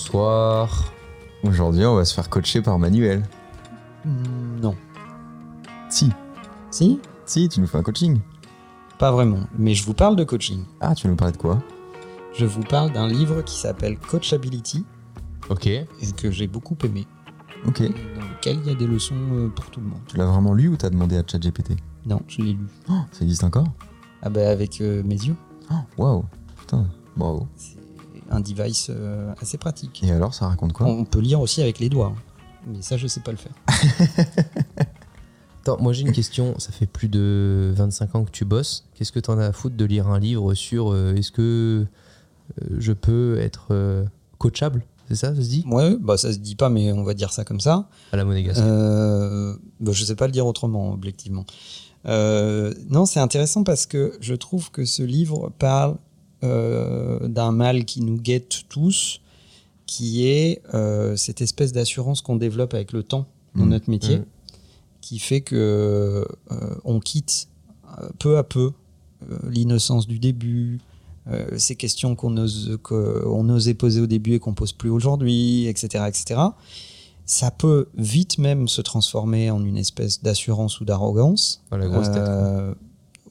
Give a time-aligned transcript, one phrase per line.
[0.00, 0.92] Bonsoir.
[1.42, 3.22] Aujourd'hui, on va se faire coacher par Manuel.
[4.04, 4.74] Hmm, Non.
[5.88, 6.10] Si,
[6.70, 8.20] Si si, tu nous fais un coaching.
[8.98, 9.40] Pas vraiment.
[9.56, 10.64] Mais je vous parle de coaching.
[10.82, 11.62] Ah, tu veux nous parler de quoi?
[12.34, 14.84] Je vous parle d'un livre qui s'appelle Coachability
[15.48, 15.66] Ok.
[15.66, 17.06] et que j'ai beaucoup aimé.
[17.66, 17.80] Ok.
[17.80, 17.88] Dans
[18.28, 20.00] lequel il y a des leçons euh, pour tout le monde.
[20.08, 21.72] Tu l'as vraiment lu ou t'as demandé à ChatGPT?
[22.04, 22.66] Non, je l'ai lu.
[22.90, 23.68] Oh, Ça existe encore?
[24.20, 25.36] Ah bah avec euh, mes yeux.
[25.70, 26.24] Oh, Waouh,
[26.58, 27.48] putain, bravo.
[27.56, 27.75] C'est
[28.36, 30.02] un device euh, assez pratique.
[30.04, 30.86] Et alors, ça raconte quoi?
[30.86, 32.12] On peut lire aussi avec les doigts.
[32.16, 32.22] hein.
[32.66, 33.52] Mais ça, je sais pas le faire.
[35.62, 36.54] Attends, moi j'ai une question.
[36.58, 38.84] Ça fait plus de 25 ans que tu bosses.
[38.94, 41.86] Qu'est-ce que t'en as à foutre de lire un livre sur euh, est-ce que
[42.62, 44.04] euh, je peux être euh,
[44.38, 44.84] coachable?
[45.08, 45.64] C'est ça, ça se dit?
[45.68, 47.88] Ouais, bah ça se dit pas, mais on va dire ça comme ça.
[48.12, 48.60] À la monégasque.
[48.60, 51.46] Bah, je sais pas le dire autrement, objectivement.
[52.04, 55.96] Non, c'est intéressant parce que je trouve que ce livre parle
[56.42, 59.20] d'un mal qui nous guette tous,
[59.86, 63.70] qui est euh, cette espèce d'assurance qu'on développe avec le temps dans Mhm.
[63.70, 64.24] notre métier, Mhm.
[65.00, 67.48] qui fait que euh, on quitte
[68.00, 68.72] euh, peu à peu
[69.30, 70.78] euh, l'innocence du début,
[71.28, 75.66] euh, ces questions qu'on ose, qu'on osait poser au début et qu'on pose plus aujourd'hui,
[75.66, 76.40] etc., etc
[77.28, 81.60] ça peut vite même se transformer en une espèce d'assurance ou d'arrogance.
[81.72, 82.22] Dans la grosse tête.
[82.22, 82.22] quoi.
[82.22, 82.74] Euh,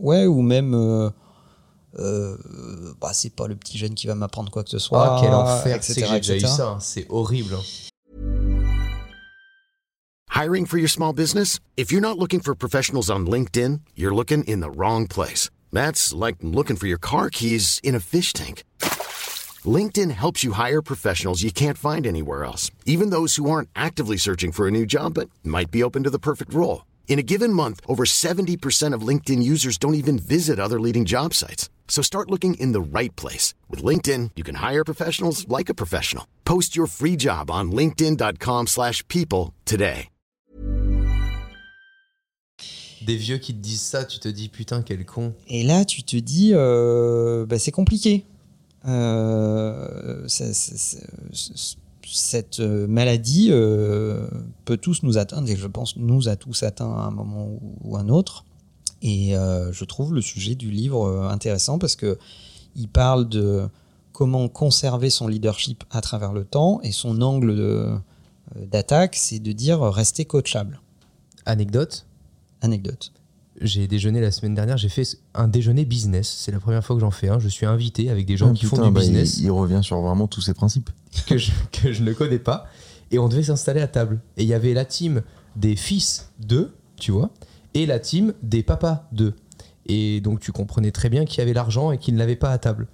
[0.01, 1.09] ouais, ou même, euh,
[1.97, 2.37] euh,
[3.01, 5.15] bah, c'est pas le petit jeune qui va m'apprendre quoi que ce soit.
[5.15, 5.75] Ah, quel enfer.
[5.75, 6.53] etc., C'est que j'ai déjà eu etc..
[6.55, 6.67] ça.
[6.69, 6.79] hein.
[6.79, 7.53] C'est horrible.
[7.55, 7.61] hein.
[10.29, 11.59] Hiring for your small business?
[11.77, 15.49] If you're not looking for professionals on LinkedIn, you're looking in the wrong place.
[15.71, 18.63] That's like looking for your car keys in a fish tank.
[19.65, 24.17] LinkedIn helps you hire professionals you can't find anywhere else, even those who aren't actively
[24.17, 26.85] searching for a new job but might be open to the perfect role.
[27.07, 31.33] In a given month, over 70% of LinkedIn users don't even visit other leading job
[31.33, 31.69] sites.
[31.87, 33.53] So start looking in the right place.
[33.69, 36.25] With LinkedIn, you can hire professionals like a professional.
[36.43, 40.09] Post your free job on linkedin.com/people slash people today.
[43.05, 45.33] Des vieux qui te disent ça, tu te dis putain, quel con.
[45.47, 48.25] Et là, tu te dis, euh, bah, c'est compliqué.
[48.87, 50.99] Euh, ça- ça- ça-
[51.33, 54.27] c- cette euh, maladie euh,
[54.65, 57.75] peut tous nous atteindre, et je pense nous a tous atteints à un moment ou,
[57.83, 58.43] ou un autre.
[59.07, 62.17] Et euh, je trouve le sujet du livre euh, intéressant parce que
[62.75, 63.69] il parle de
[64.13, 67.95] comment conserver son leadership à travers le temps et son angle euh,
[68.55, 70.81] d'attaque, c'est de dire rester coachable.
[71.45, 72.07] Anecdote?
[72.61, 73.11] Anecdote.
[73.61, 75.05] j'ai déjeuné la semaine dernière, j'ai fait
[75.35, 76.27] un déjeuner business.
[76.39, 77.37] C'est la première fois que j'en fais un.
[77.37, 79.37] Je suis invité avec des gens Ah, qui putain, font du bah, business.
[79.37, 80.89] Il, il revient sur vraiment tous ses principes.
[81.27, 82.65] que je, que je ne connais pas.
[83.11, 84.19] Et on devait s'installer à table.
[84.35, 85.21] Et il y avait la team
[85.55, 87.29] des fils d'eux, tu vois,
[87.75, 89.35] et la team des papas d'eux.
[89.85, 92.57] Et donc tu comprenais très bien qui avait l'argent et qui ne l'avait pas à
[92.57, 92.87] table.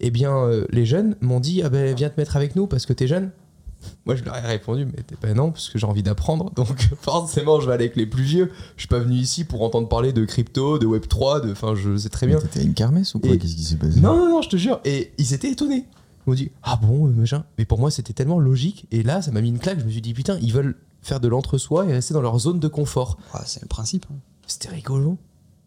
[0.00, 2.86] Eh bien, euh, les jeunes m'ont dit ah ben, Viens te mettre avec nous parce
[2.86, 3.30] que t'es jeune.
[4.06, 6.50] Moi, je leur ai répondu Mais t'es pas non, parce que j'ai envie d'apprendre.
[6.56, 8.50] Donc, forcément, je vais aller avec les plus vieux.
[8.76, 11.52] Je suis pas venu ici pour entendre parler de crypto, de Web3, de.
[11.52, 12.38] Enfin, je sais très bien.
[12.40, 13.30] T'étais une kermesse ou quoi?
[13.30, 14.00] Et- Qu'est-ce qui s'est passé?
[14.00, 14.80] Non, non, non, je te jure.
[14.84, 15.84] Et ils étaient étonnés.
[16.26, 17.44] Ils m'ont dit Ah bon, euh, machin.
[17.58, 18.86] Mais pour moi, c'était tellement logique.
[18.90, 19.78] Et là, ça m'a mis une claque.
[19.78, 22.60] Je me suis dit Putain, ils veulent faire de l'entre-soi et rester dans leur zone
[22.60, 23.18] de confort.
[23.34, 24.06] Ouais, c'est le principe.
[24.10, 24.16] hein.
[24.46, 25.18] C'était rigolo.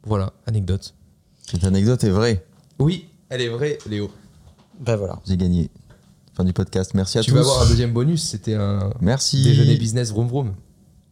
[0.06, 0.94] Voilà, anecdote.
[1.50, 2.46] Cette anecdote est vraie.
[2.80, 4.10] Oui, elle est vraie, Léo.
[4.80, 5.20] Ben voilà.
[5.26, 5.70] J'ai gagné.
[6.34, 6.94] Fin du podcast.
[6.94, 7.36] Merci à tu tous.
[7.36, 8.24] vas avoir un deuxième bonus.
[8.24, 9.42] C'était un Merci.
[9.44, 10.54] déjeuner business vroom vroom.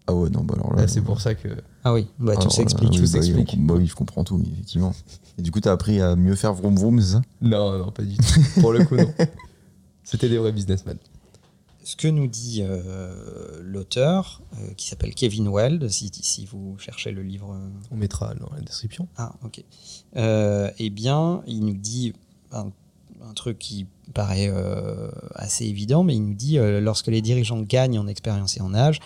[0.05, 0.81] Ah ouais, non, bah alors là.
[0.81, 1.47] Là, c'est pour ça que.
[1.85, 2.91] Ah oui, bah, tout alors, s'explique.
[2.91, 3.09] tout oui,
[3.57, 4.93] bah oui, Bah je comprends tout, mais effectivement.
[5.37, 7.21] Et du coup, t'as appris à mieux faire vroom vroom, c'est ça?
[7.41, 8.23] Non, non, pas du tout.
[8.59, 9.11] pour le coup, non.
[10.03, 10.97] C'était des vrais businessmen.
[11.83, 17.11] Ce que nous dit euh, l'auteur, euh, qui s'appelle Kevin Weld, si, si vous cherchez
[17.11, 17.51] le livre.
[17.51, 19.07] euh, On mettra dans la description.
[19.17, 19.63] Ah, ok.
[20.15, 22.13] Euh, eh bien, il nous dit
[22.53, 22.71] un,
[23.21, 24.51] un truc qui paraît
[25.35, 28.99] assez évident, mais il nous dit lorsque les dirigeants gagnent en expérience et en âge,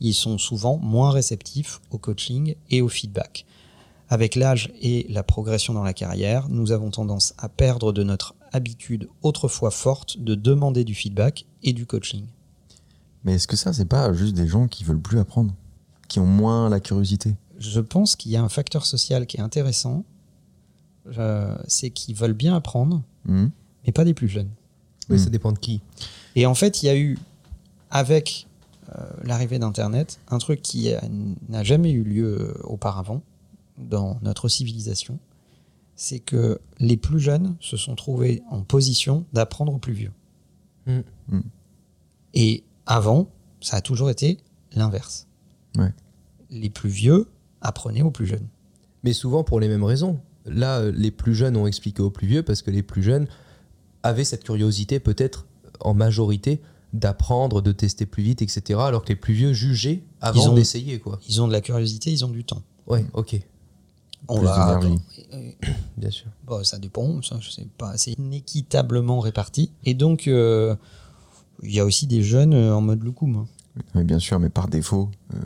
[0.00, 3.46] ils sont souvent moins réceptifs au coaching et au feedback.
[4.10, 8.34] Avec l'âge et la progression dans la carrière, nous avons tendance à perdre de notre
[8.52, 12.24] habitude autrefois forte de demander du feedback et du coaching.
[13.24, 15.54] Mais est-ce que ça, c'est pas juste des gens qui veulent plus apprendre?
[16.08, 17.34] Qui ont moins la curiosité?
[17.58, 20.04] Je pense qu'il y a un facteur social qui est intéressant,
[21.18, 23.48] euh, c'est qu'ils veulent bien apprendre, Hmm
[23.84, 24.50] mais pas des plus jeunes.
[25.10, 25.18] Oui, Hmm.
[25.24, 25.80] ça dépend de qui.
[26.36, 27.18] Et en fait, il y a eu,
[27.90, 28.46] avec
[28.96, 30.90] euh, l'arrivée d'Internet, un truc qui
[31.48, 33.22] n'a jamais eu lieu euh, auparavant
[33.78, 35.18] dans notre civilisation,
[35.94, 40.12] c'est que les plus jeunes se sont trouvés en position d'apprendre aux plus vieux.
[40.86, 41.00] Hmm.
[41.28, 41.42] Hmm.
[42.34, 43.28] Et avant,
[43.60, 44.38] ça a toujours été
[44.74, 45.26] l'inverse.
[45.76, 45.92] Ouais.
[46.50, 47.28] Les plus vieux
[47.60, 48.46] apprenaient aux plus jeunes.
[49.04, 50.20] Mais souvent pour les mêmes raisons.
[50.44, 53.28] Là, euh, les plus jeunes ont expliqué aux plus vieux parce que les plus jeunes
[54.02, 55.46] avaient cette curiosité peut-être
[55.80, 56.60] en majorité
[56.92, 58.80] d'apprendre, de tester plus vite, etc.
[58.82, 61.20] Alors que les plus vieux jugeaient avant d'essayer, quoi.
[61.28, 62.62] Ils ont de la curiosité, ils ont du temps.
[62.86, 63.40] Ouais, ok,
[64.28, 64.80] On Plus va.
[65.96, 66.28] bien sûr.
[66.46, 69.70] Bon, ça dépend, ça, je sais pas, c'est inéquitablement réparti.
[69.84, 70.74] Et donc, euh,
[71.62, 73.36] il y a aussi des jeunes euh, en mode loukoum.
[73.36, 73.46] hein.
[73.94, 75.38] Oui, bien sûr, mais par défaut, euh,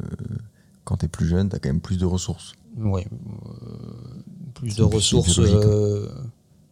[0.84, 2.54] quand t'es plus jeune, t'as quand même plus de ressources.
[2.78, 3.00] Euh,
[4.54, 6.08] plus de plus ressources euh,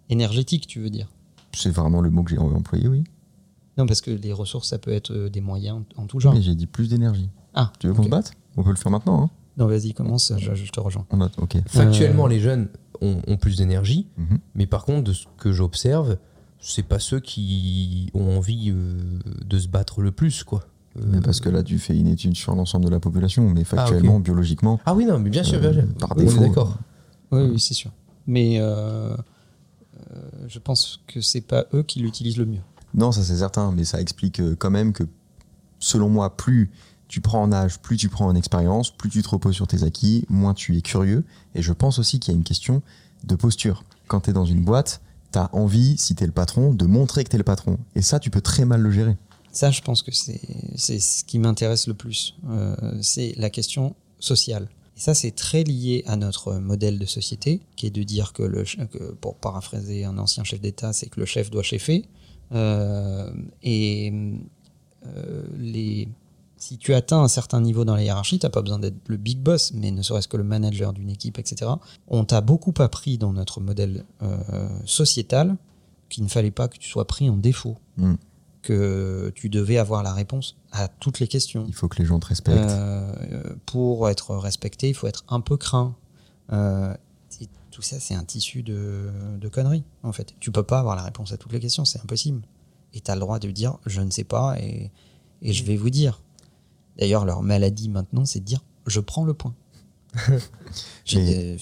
[0.09, 1.09] énergétiques, tu veux dire
[1.55, 3.05] C'est vraiment le mot que j'ai employé, oui.
[3.79, 6.35] Non, parce que les ressources, ça peut être des moyens en tout genre.
[6.35, 7.29] Mais j'ai dit plus d'énergie.
[7.55, 8.33] Ah, Tu veux qu'on se batte?
[8.57, 9.25] On peut le faire maintenant.
[9.25, 11.07] Hein Non, vas-y, commence, je, je te rejoins.
[11.11, 11.57] On note, ok.
[11.67, 12.69] Factuellement, les jeunes
[13.01, 14.39] ont, ont plus d'énergie, Mhm.
[14.55, 16.17] mais par contre, de ce que j'observe,
[16.61, 20.65] c'est pas ceux qui ont envie euh, de se battre le plus, quoi.
[20.97, 23.65] Euh, Mais parce que là, tu fais une étude sur l'ensemble de la population, mais
[23.65, 25.83] factuellement, biologiquement, Ah oui, non, mais bien sûr, bien sûr.
[25.83, 26.41] Euh, par Oui, on est défaut.
[26.47, 26.79] d'accord.
[27.33, 27.91] Oui, oui, c'est sûr.
[28.27, 28.61] Mais
[30.49, 32.61] je pense que c'est pas eux qui l'utilisent le mieux.
[32.95, 35.05] non, ça c'est certain, mais ça explique quand même que,
[35.79, 36.71] selon moi, plus
[37.15, 39.85] tu prends en âge, plus tu prends en expérience, plus tu te reposes sur tes
[39.85, 41.25] acquis, moins tu es curieux.
[41.55, 42.83] Et je pense aussi qu'il y a une question
[43.23, 43.85] de posture.
[44.09, 45.01] Quand tu es dans une boîte,
[45.33, 47.79] tu as envie, si tu es le patron, de montrer que tu es le patron.
[47.95, 49.17] Et ça, tu peux très mal le gérer.
[49.53, 50.41] Ça, je pense que c'est
[50.99, 52.35] ce qui m'intéresse le plus.
[52.49, 54.69] Euh, c'est la question sociale.
[54.97, 58.43] Et ça, c'est très lié à notre modèle de société, qui est de dire que,
[58.43, 62.09] le, que, pour paraphraser un ancien chef d'État, c'est que le chef doit chefer.
[62.51, 63.33] Euh,
[63.63, 64.13] et
[65.07, 66.09] euh, les,
[66.65, 69.19] si tu atteins un certain niveau dans la hiérarchie, tu n'as pas besoin d'être le
[69.19, 71.71] big boss, mais ne serait-ce que le manager d'une équipe, etc.
[72.09, 75.57] On t'a beaucoup appris dans notre modèle euh, sociétal
[76.09, 78.15] qu'il ne fallait pas que tu sois pris en défaut Mm.
[78.63, 81.65] que tu devais avoir la réponse à toutes les questions.
[81.69, 82.59] Il faut que les gens te respectent.
[82.59, 83.13] Euh,
[83.67, 85.95] pour être respecté, il faut être un peu craint.
[86.53, 86.95] Euh,
[87.71, 90.35] tout ça, c'est un tissu de, de conneries, en fait.
[90.41, 92.41] Tu peux pas avoir la réponse à toutes les questions, c'est impossible.
[92.95, 94.91] Et tu as le droit de dire je ne sais pas et,
[95.43, 96.21] et je vais vous dire.
[96.99, 99.55] D'ailleurs, leur maladie maintenant, c'est de dire je prends le point.
[100.29, 100.39] Mais-
[101.05, 101.57] j'ai-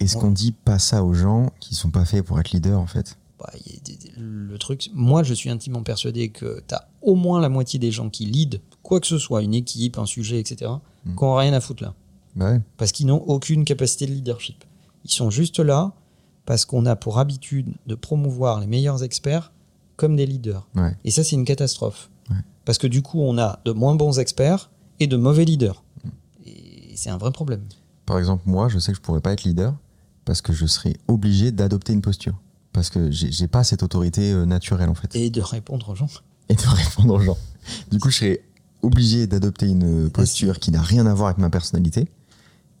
[0.00, 2.86] Est-ce qu'on dit pas ça aux gens qui sont pas faits pour être leaders, en
[2.86, 3.18] fait?
[3.38, 6.74] Bah, il y a des- des- le truc, moi je suis intimement persuadé que tu
[6.74, 9.98] as au moins la moitié des gens qui lead quoi que ce soit, une équipe,
[9.98, 10.70] un sujet, etc.,
[11.04, 11.14] Mm.
[11.16, 11.94] qui n'ont rien à foutre là.
[12.34, 12.60] Bah ouais.
[12.76, 14.64] Parce qu'ils n'ont aucune capacité de leadership.
[15.04, 15.92] Ils sont juste là
[16.46, 19.52] parce qu'on a pour habitude de promouvoir les meilleurs experts
[19.96, 20.66] comme des leaders.
[20.74, 20.94] Ouais.
[21.04, 22.10] Et ça, c'est une catastrophe.
[22.66, 24.70] Parce que du coup, on a de moins bons experts
[25.00, 25.82] et de mauvais leaders.
[26.04, 26.08] Mm.
[26.46, 27.62] Et c'est un vrai problème.
[28.04, 29.74] Par exemple, moi, je sais que je pourrais pas être leader
[30.26, 32.34] parce que je serais obligé d'adopter une posture.
[32.72, 35.16] Parce que j'ai pas cette autorité euh, naturelle, en fait.
[35.16, 36.10] Et de répondre aux gens.
[36.50, 37.38] Et de répondre aux gens.
[37.90, 38.42] Du coup, je serais
[38.82, 42.06] obligé d'adopter une posture qui n'a rien à voir avec ma personnalité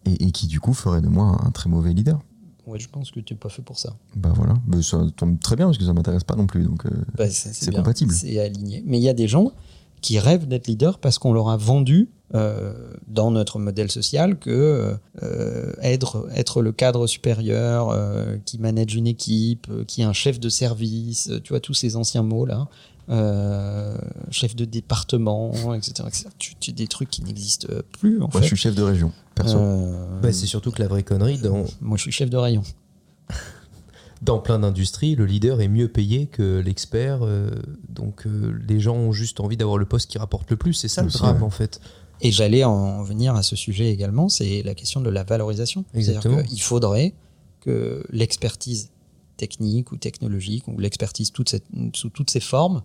[0.04, 2.20] et, et qui, du coup, ferait de moi un très mauvais leader.
[2.66, 3.96] Ouais, je pense que tu n'es pas fait pour ça.
[4.16, 4.54] Bah voilà.
[4.66, 6.64] Mais ça tombe très bien parce que ça m'intéresse pas non plus.
[6.64, 8.12] Donc, euh, Bah, C'est compatible.
[8.12, 8.82] C'est aligné.
[8.84, 9.52] Mais il y a des gens
[10.00, 12.72] qui rêvent d'être leader parce qu'on leur a vendu euh,
[13.06, 19.06] dans notre modèle social que euh, être, être le cadre supérieur euh, qui manage une
[19.06, 22.66] équipe, euh, qui est un chef de service, tu vois, tous ces anciens mots là,
[23.08, 23.96] euh,
[24.32, 25.92] chef de département, etc.
[26.08, 26.24] etc.
[26.38, 28.42] Tu, tu- des trucs qui n'existent plus en moi, fait.
[28.42, 29.56] je suis chef de région, perso.
[29.58, 32.62] Euh, Bah, c'est surtout que la vraie connerie, dans, moi je suis chef de rayon.
[34.22, 37.20] Dans plein d'industries, le leader est mieux payé que l'expert.
[37.22, 37.50] euh,
[37.88, 40.72] donc euh, les gens ont juste envie d'avoir le poste qui rapporte le plus.
[40.74, 41.42] C'est ça le Aussi, drame ouais.
[41.42, 41.80] en fait.
[42.22, 45.84] Et j'allais en venir à ce sujet également, c'est la question de la valorisation.
[45.94, 46.40] Exactement.
[46.50, 47.12] Il faudrait
[47.60, 48.90] que l'expertise
[49.36, 52.82] technique ou technologique, ou l'expertise toute cette- sous toutes ses formes,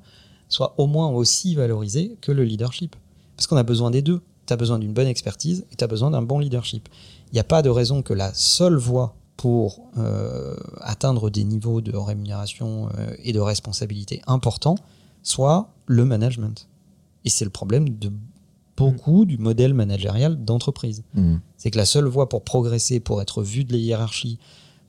[0.50, 2.96] soit au moins aussi valorisée que le leadership.
[3.38, 4.20] Parce qu'on a besoin des deux.
[4.48, 6.90] Tu as besoin d'une bonne expertise et tu as besoin d'un bon leadership.
[7.32, 11.82] Il n'y a pas de raison que la seule voie pour euh, atteindre des niveaux
[11.82, 14.76] de rémunération euh, et de responsabilité importants
[15.24, 16.68] soit le management.
[17.26, 18.12] Et c'est le problème de
[18.78, 21.04] beaucoup du modèle managérial d'entreprise.
[21.16, 21.38] Hmm.
[21.58, 24.38] C'est que la seule voie pour progresser, pour être vu de la hiérarchie,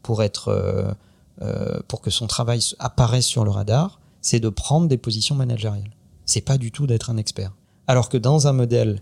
[0.02, 0.49] pour être,
[1.40, 5.94] euh, pour que son travail apparaisse sur le radar, c'est de prendre des positions managériales.
[6.26, 7.54] C'est pas du tout d'être un expert.
[7.87, 9.00] Alors que dans un modèle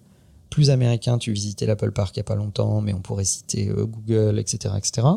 [0.49, 3.69] plus américain, tu visitais l'Apple Park il y a pas longtemps, mais on pourrait citer
[3.69, 5.09] euh, Google, etc., etc.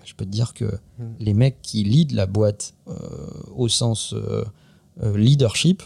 [0.00, 0.78] bah, je peux te dire que
[1.18, 2.94] les mecs qui lead la boîte euh,
[3.54, 4.44] au sens euh,
[5.02, 5.82] euh, leadership,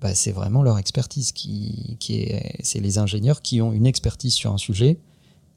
[0.00, 4.34] bah, c'est vraiment leur expertise qui, qui est, c'est les ingénieurs qui ont une expertise
[4.34, 4.98] sur un sujet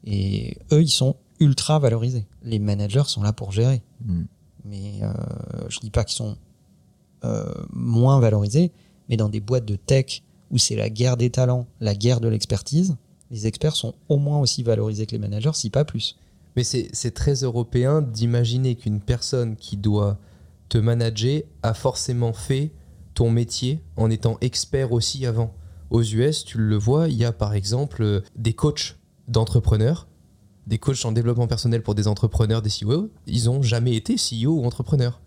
[0.04, 2.26] et eux ils sont ultra valorisés.
[2.44, 4.24] Les managers sont là pour gérer, Hmm.
[4.64, 5.12] mais euh,
[5.68, 6.36] je dis pas qu'ils sont
[7.24, 8.70] euh, moins valorisés,
[9.08, 12.28] mais dans des boîtes de tech où c'est la guerre des talents, la guerre de
[12.28, 12.96] l'expertise,
[13.30, 16.16] les experts sont au moins aussi valorisés que les managers, si pas plus.
[16.56, 20.18] Mais c'est très européen d'imaginer qu'une personne qui doit
[20.68, 22.72] te manager a forcément fait
[23.14, 25.54] ton métier en étant expert aussi avant.
[25.90, 28.96] Aux US, tu le vois, il y a par exemple euh, des coachs
[29.28, 30.08] d'entrepreneurs,
[30.66, 33.10] des coachs en développement personnel pour des entrepreneurs, des CEO.
[33.26, 35.20] Ils ont jamais été CEO ou entrepreneurs.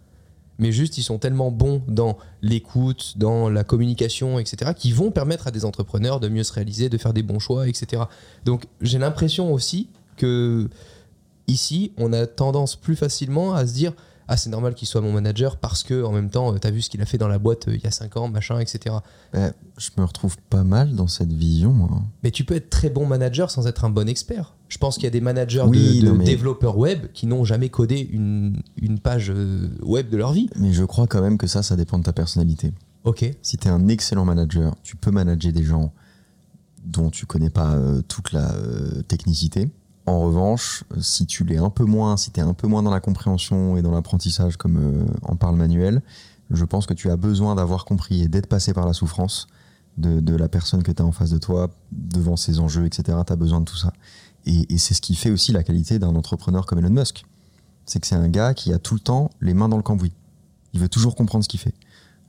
[0.57, 5.47] Mais juste, ils sont tellement bons dans l'écoute, dans la communication, etc., qu'ils vont permettre
[5.47, 8.03] à des entrepreneurs de mieux se réaliser, de faire des bons choix, etc.
[8.43, 10.69] Donc, j'ai l'impression aussi que
[11.49, 13.93] ici, on a tendance plus facilement à se dire
[14.31, 16.83] ah c'est normal qu'il soit mon manager parce que en même temps tu as vu
[16.83, 18.97] ce qu'il a fait dans la boîte euh, il y a 5 ans machin etc
[19.33, 21.89] je me retrouve pas mal dans cette vision, moi.
[22.21, 25.05] mais tu peux être très bon manager sans être un bon expert je pense qu'il
[25.05, 28.07] y a des managers Oui, de, de non, mais- développeurs web qui n'ont jamais codé
[28.11, 31.63] une, une page euh, web de leur vie Mais je crois quand même que ça,
[31.63, 32.71] ça dépend de ta personnalité.
[33.05, 35.91] ok Si tu es un excellent manager, tu peux manager des gens
[36.85, 39.71] dont tu connais pas euh, toute la euh, technicité.
[40.09, 42.91] En revanche, si tu l'es un peu moins, si tu es un peu moins dans
[42.91, 46.01] la compréhension et dans l'apprentissage comme euh, en parle Manuel,
[46.51, 49.47] je pense que tu as besoin d'avoir compris et d'être passé par la souffrance
[49.97, 53.17] de, de la personne que tu as en face de toi, devant ses enjeux, etc.
[53.25, 53.93] Tu as besoin de tout ça.
[54.45, 57.23] Et, et c'est ce qui fait aussi la qualité d'un entrepreneur comme Elon Musk.
[57.85, 60.13] C'est que c'est un gars qui a tout le temps les mains dans le cambouis.
[60.73, 61.73] Il veut toujours comprendre ce qu'il fait.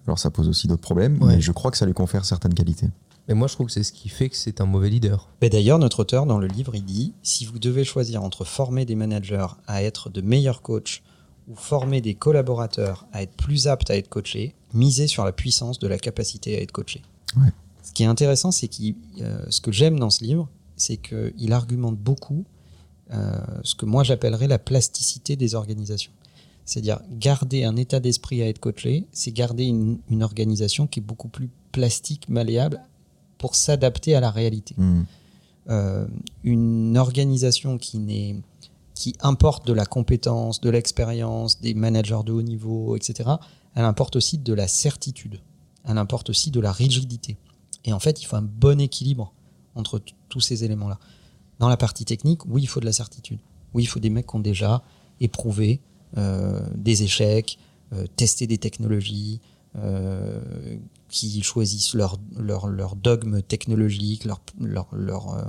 [0.06, 1.36] Alors ça pose aussi d'autres problèmes, Ouais.
[1.36, 2.88] mais je crois que ça lui confère certaines qualités.
[3.30, 5.48] Mais moi je trouve que c'est ce qui fait que c'est un mauvais leader Mais
[5.48, 8.96] D'ailleurs, notre auteur, dans le livre, il dit si vous devez choisir entre former des
[8.96, 11.02] managers à être de meilleurs coachs
[11.48, 15.78] ou former des collaborateurs à être plus aptes à être coachés, misez sur la puissance
[15.78, 17.02] de la capacité à être coaché.
[17.36, 17.52] Ouais.
[17.84, 18.94] Ce qui est intéressant, c'est que
[19.48, 22.44] ce que j'aime dans ce livre, c'est qu'il argumente beaucoup
[23.12, 26.12] euh, ce que moi j'appellerais la plasticité des organisations.
[26.64, 31.02] C'est-à-dire garder un état d'esprit à être coaché, c'est garder une, une organisation qui est
[31.02, 32.80] beaucoup plus plastique, malléable,
[33.40, 35.02] pour s'adapter à la réalité Hmm.
[35.70, 36.06] euh,
[36.44, 38.36] une organisation qui n'est
[38.94, 43.30] qui importe de la compétence, de l'expérience, des managers de haut niveau, etc.,
[43.74, 45.40] elle importe aussi de la certitude.
[45.84, 47.38] Elle importe aussi de la rigidité.
[47.86, 49.32] Et en fait, il faut un bon équilibre
[49.74, 50.98] entre tous ces éléments-là.
[51.60, 53.38] Dans la partie technique, oui, il faut de la certitude.
[53.72, 54.82] Oui, il faut des mecs qui ont déjà
[55.18, 55.80] éprouvé
[56.18, 57.58] euh, des échecs,
[57.94, 59.40] euh, testé des technologies,
[59.76, 60.42] euh,
[61.10, 65.42] qui choisissent leur, leur, leur dogme technologique, leur, leur, leur, euh,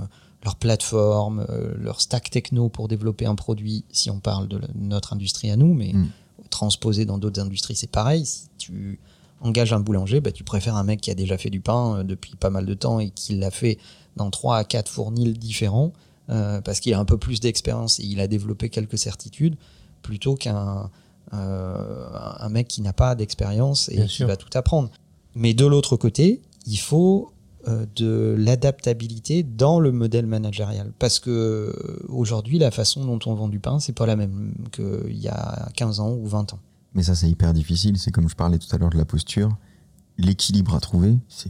[0.44, 5.13] leur plateforme, euh, leur stack techno pour développer un produit, si on parle de notre
[5.13, 6.08] industrie à nous, mais Mm.
[6.50, 8.25] transposé dans d'autres industries, c'est pareil.
[8.25, 9.00] Si tu
[9.39, 12.03] engages un boulanger, bah, tu préfères un mec qui a déjà fait du pain euh,
[12.03, 13.77] depuis pas mal de temps et qui l'a fait
[14.18, 15.94] dans 3 à 4 fournils différents,
[16.30, 19.56] euh, parce qu'il a un peu plus d'expérience et il a développé quelques certitudes,
[20.01, 20.89] plutôt qu'un
[21.34, 24.27] euh, un mec qui n'a pas d'expérience et Bien qui sûr.
[24.27, 24.89] va tout apprendre.
[25.35, 27.31] Mais de l'autre côté, il faut
[27.67, 30.91] euh, de l'adaptabilité dans le modèle managérial.
[31.00, 34.53] Parce que euh, aujourd'hui, la façon dont on vend du pain, c'est pas la même
[34.71, 36.59] qu'il y a 15 ans ou 20 ans.
[36.93, 37.97] Mais ça, c'est hyper difficile.
[37.97, 39.55] C'est comme je parlais tout à l'heure de la posture.
[40.17, 41.50] L'équilibre à trouver, c'est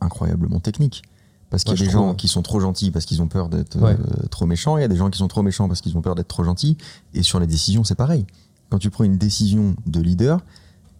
[0.00, 1.02] incroyablement technique.
[1.48, 3.48] Parce qu'il y a je des gens qui sont trop gentils parce qu'ils ont peur
[3.48, 3.92] d'être Ouais.
[3.92, 4.76] euh, trop méchants.
[4.76, 6.42] Il y a des gens qui sont trop méchants parce qu'ils ont peur d'être trop
[6.44, 6.76] gentils.
[7.14, 8.26] Et sur les décisions, c'est pareil.
[8.68, 10.40] Quand tu prends une décision de leader,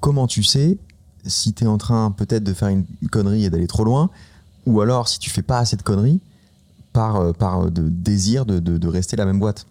[0.00, 0.78] comment tu sais
[1.26, 4.10] si tu es en train peut-être de faire une connerie et d'aller trop loin
[4.66, 6.20] ou alors si tu fais pas assez de conneries
[6.92, 9.66] par, euh, par euh, de désir de, de- de rester la même boîte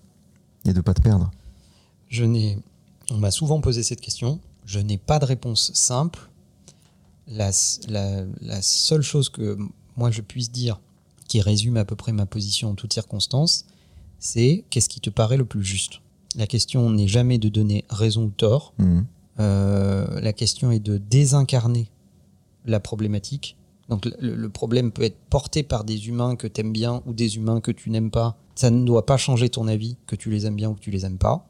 [0.66, 1.32] et de pas te perdre.
[2.10, 2.58] Je n'ai,
[3.12, 4.40] on m'a souvent posé cette question.
[4.66, 6.30] Je n'ai pas de réponse simple.
[7.28, 7.52] La,
[7.88, 9.58] la- la seule chose que
[9.98, 10.80] moi je puisse dire
[11.28, 13.66] qui résume à peu près ma position en toutes circonstances,
[14.20, 16.02] c'est qu'est-ce qui te paraît le plus juste?
[16.36, 18.74] La question n'est jamais de donner raison ou tort.
[18.78, 19.06] Mhm.
[19.40, 21.90] Euh, la question est de désincarner
[22.66, 23.58] la problématique.
[23.90, 27.36] Donc le, problème peut être porté par des humains que tu aimes bien ou des
[27.36, 28.38] humains que tu n'aimes pas.
[28.56, 30.90] Ça ne doit pas changer ton avis que tu les aimes bien ou que tu
[30.90, 31.48] les aimes pas.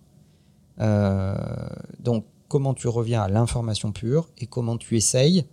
[0.81, 1.35] Euh,
[1.99, 5.45] donc comment tu reviens à l'information pure et comment tu essayes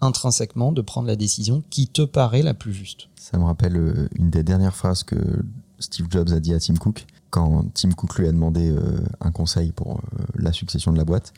[0.00, 3.08] intrinsèquement de prendre la décision qui te paraît la plus juste?
[3.16, 5.16] Ça me rappelle euh, une des dernières phrases que
[5.78, 8.74] Steve Jobs a dit à Tim Cook quand Tim Cook lui a demandé
[9.20, 10.00] un conseil pour
[10.34, 11.32] la succession de la boîte.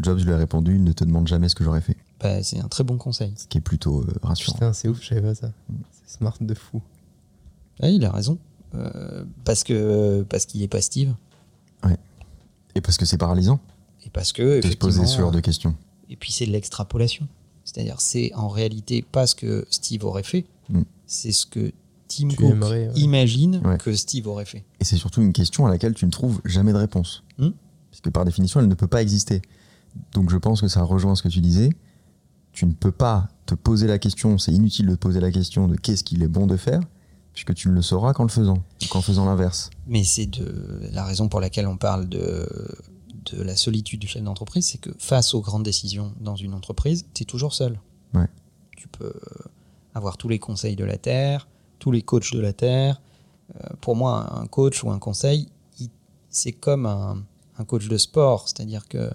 [0.00, 1.96] Jobs lui a répondu Ne te demande jamais ce que j'aurais fait.
[2.20, 3.32] Bah, c'est un très bon conseil.
[3.36, 4.54] Ce qui est plutôt euh, rassurant.
[4.54, 5.52] putain c'est ouf je savais pas ça
[5.92, 6.80] c'est smart de fou
[7.80, 8.38] Ah, il a raison.
[8.74, 11.14] Euh, parce que parce qu'il est pas Steve
[12.74, 13.60] Et parce que c'est paralysant
[14.06, 15.74] et parce que de se poser ce genre de questions.
[16.10, 17.26] Et puis c'est de l'extrapolation.
[17.64, 20.82] C'est-à-dire, c'est en réalité pas ce que Steve aurait fait, Mm.
[21.06, 21.72] c'est ce que
[22.08, 22.94] Tim Tu Cook aimerais, ouais.
[22.96, 23.78] imagine Ouais.
[23.78, 24.64] que Steve aurait fait.
[24.80, 27.22] Et c'est surtout une question à laquelle tu ne trouves jamais de réponse.
[27.38, 27.50] Hmm.
[27.90, 29.40] Puisque par définition, elle ne peut pas exister.
[30.12, 31.70] Donc je pense que ça rejoint ce que tu disais.
[32.52, 35.66] Tu ne peux pas te poser la question, c'est inutile de te poser la question
[35.68, 36.80] de qu'est-ce qu'il est bon de faire,
[37.32, 39.70] puisque tu ne le sauras qu'en le faisant, ou qu'en faisant l'inverse.
[39.86, 42.46] Mais c'est de la raison pour laquelle on parle de
[43.32, 47.06] de la solitude du chef d'entreprise, c'est que face aux grandes décisions dans une entreprise,
[47.14, 47.80] tu es toujours seul.
[48.12, 48.28] Ouais.
[48.76, 49.14] Tu peux
[49.94, 51.48] avoir tous les conseils de la Terre,
[51.78, 53.00] tous les coachs de la Terre.
[53.56, 55.48] Euh, pour moi, un coach ou un conseil,
[55.80, 55.88] il-
[56.28, 57.24] c'est comme un,
[57.56, 59.10] un coach de sport, c'est-à-dire que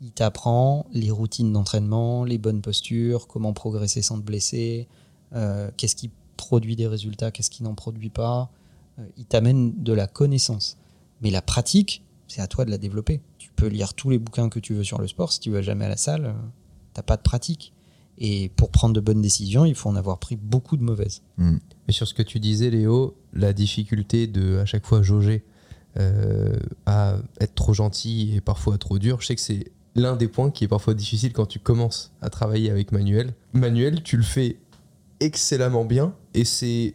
[0.00, 4.88] il t'apprend les routines d'entraînement, les bonnes postures, comment progresser sans te blesser,
[5.34, 8.50] euh, qu'est-ce qui produit des résultats, qu'est-ce qui n'en produit pas.
[8.98, 10.76] Euh, il t'amène de la connaissance.
[11.22, 13.22] Mais la pratique, c'est à toi de la développer.
[13.38, 15.62] Tu peux lire tous les bouquins que tu veux sur le sport, si tu vas
[15.62, 16.32] jamais à la salle, euh,
[16.92, 17.72] t'as pas de pratique.
[18.18, 21.22] Et pour prendre de bonnes décisions, il faut en avoir pris beaucoup de mauvaises.
[21.36, 21.56] Mm.
[21.86, 25.44] Mais sur ce que tu disais, Léo, la difficulté de à chaque fois jauger
[25.98, 30.28] euh, à être trop gentil et parfois trop dur, je sais que c'est l'un des
[30.28, 33.34] points qui est parfois difficile quand tu commences à travailler avec Manuel.
[33.52, 34.58] Manuel, tu le fais
[35.20, 36.94] excellemment bien et c'est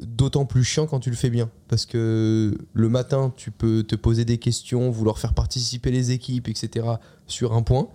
[0.00, 3.96] d'autant plus chiant quand tu le fais bien parce que le matin tu peux te
[3.96, 6.86] poser des questions vouloir faire participer les équipes etc
[7.26, 7.88] sur un point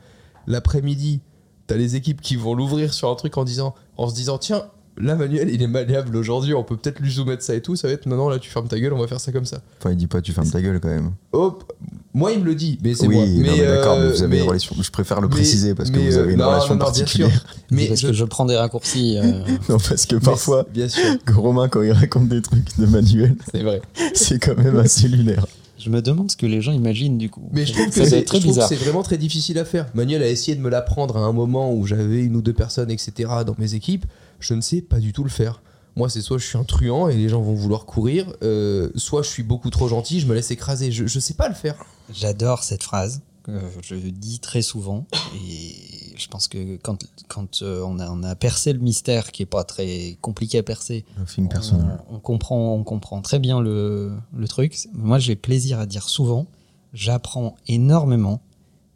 [0.45, 1.21] l'après-midi
[1.65, 4.65] t'as les équipes qui vont l'ouvrir sur un truc en disant en se disant tiens
[4.97, 7.87] là Manuel il est malléable aujourd'hui on peut peut-être lui soumettre ça et tout ça
[7.87, 9.61] va être non non là tu fermes ta gueule on va faire ça comme ça
[9.79, 11.11] Enfin, il dit pas, tu fermes ta gueule quand même.
[11.33, 11.73] hop
[12.13, 14.23] moi il me le dit mais c'est oui, moi non, mais, mais d'accord, mais vous
[14.23, 14.75] avez mais- une relation.
[14.81, 16.91] Je préfère le mais- préciser parce que vous avez une euh, non, relation non, non,
[16.91, 17.25] bien sûr.
[17.27, 17.45] particulière.
[17.71, 19.17] mais parce je- que je prends des raccourcis.
[19.17, 22.85] euh, Non, parce que parfois, bien sûr que Romain, quand il raconte des trucs de
[22.85, 23.81] Manuel, c'est vrai
[24.13, 25.45] c'est quand même assez lunaire.
[25.77, 27.49] je me demande ce que les gens imaginent du coup.
[27.51, 28.69] Mais je trouve que c'est être très je trouve que bizarre.
[28.69, 29.87] c'est vraiment très difficile à faire.
[29.93, 32.91] Manuel a essayé de me l'apprendre à un moment où j'avais une ou deux personnes,
[32.91, 33.29] etc.
[33.45, 34.05] dans mes équipes.
[34.45, 35.61] Je ne sais pas du tout le faire.
[35.95, 39.23] Moi, c'est soit je suis un truand et les gens vont vouloir courir, euh, soit
[39.23, 40.91] je suis beaucoup trop gentil, je me laisse écraser.
[40.91, 41.83] Je, je sais pas le faire.
[42.13, 45.05] J'adore cette phrase que je dis très souvent
[45.47, 45.73] et
[46.17, 49.47] je pense que quand, quand euh, on, a, on a percé le mystère qui est
[49.47, 51.97] pas très compliqué à percer, Un film personnel.
[52.09, 54.77] on, on comprend, on comprend très bien le, le truc.
[54.93, 56.45] Moi, j'ai plaisir à dire souvent,
[56.93, 58.41] j'apprends énormément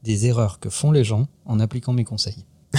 [0.04, 2.44] des erreurs que font les gens en appliquant mes conseils.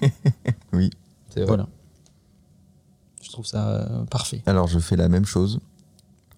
[0.72, 0.90] Oui.
[1.28, 1.46] C'est vrai.
[1.48, 1.66] Voilà.
[3.22, 4.42] Je trouve ça euh, parfait.
[4.46, 5.60] Alors, je fais la même chose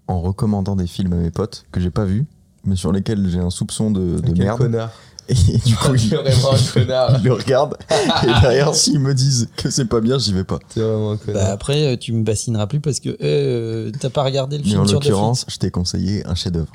[0.09, 2.27] en recommandant des films à mes potes que j'ai pas vus,
[2.65, 4.59] mais sur lesquels j'ai un soupçon de, de Quel merde.
[4.59, 4.91] connard.
[5.29, 7.17] Et du coup, ils, vraiment un connard.
[7.19, 7.77] ils le regardent.
[8.25, 10.59] Et derrière, s'ils me disent que c'est pas bien, j'y vais pas.
[10.77, 14.59] Vraiment un Bah, après, euh, tu me bassineras plus parce que euh, t'as pas regardé
[14.59, 16.73] le Mais film en sur l'occurrence, je t'ai conseillé un chef-d'œuvre.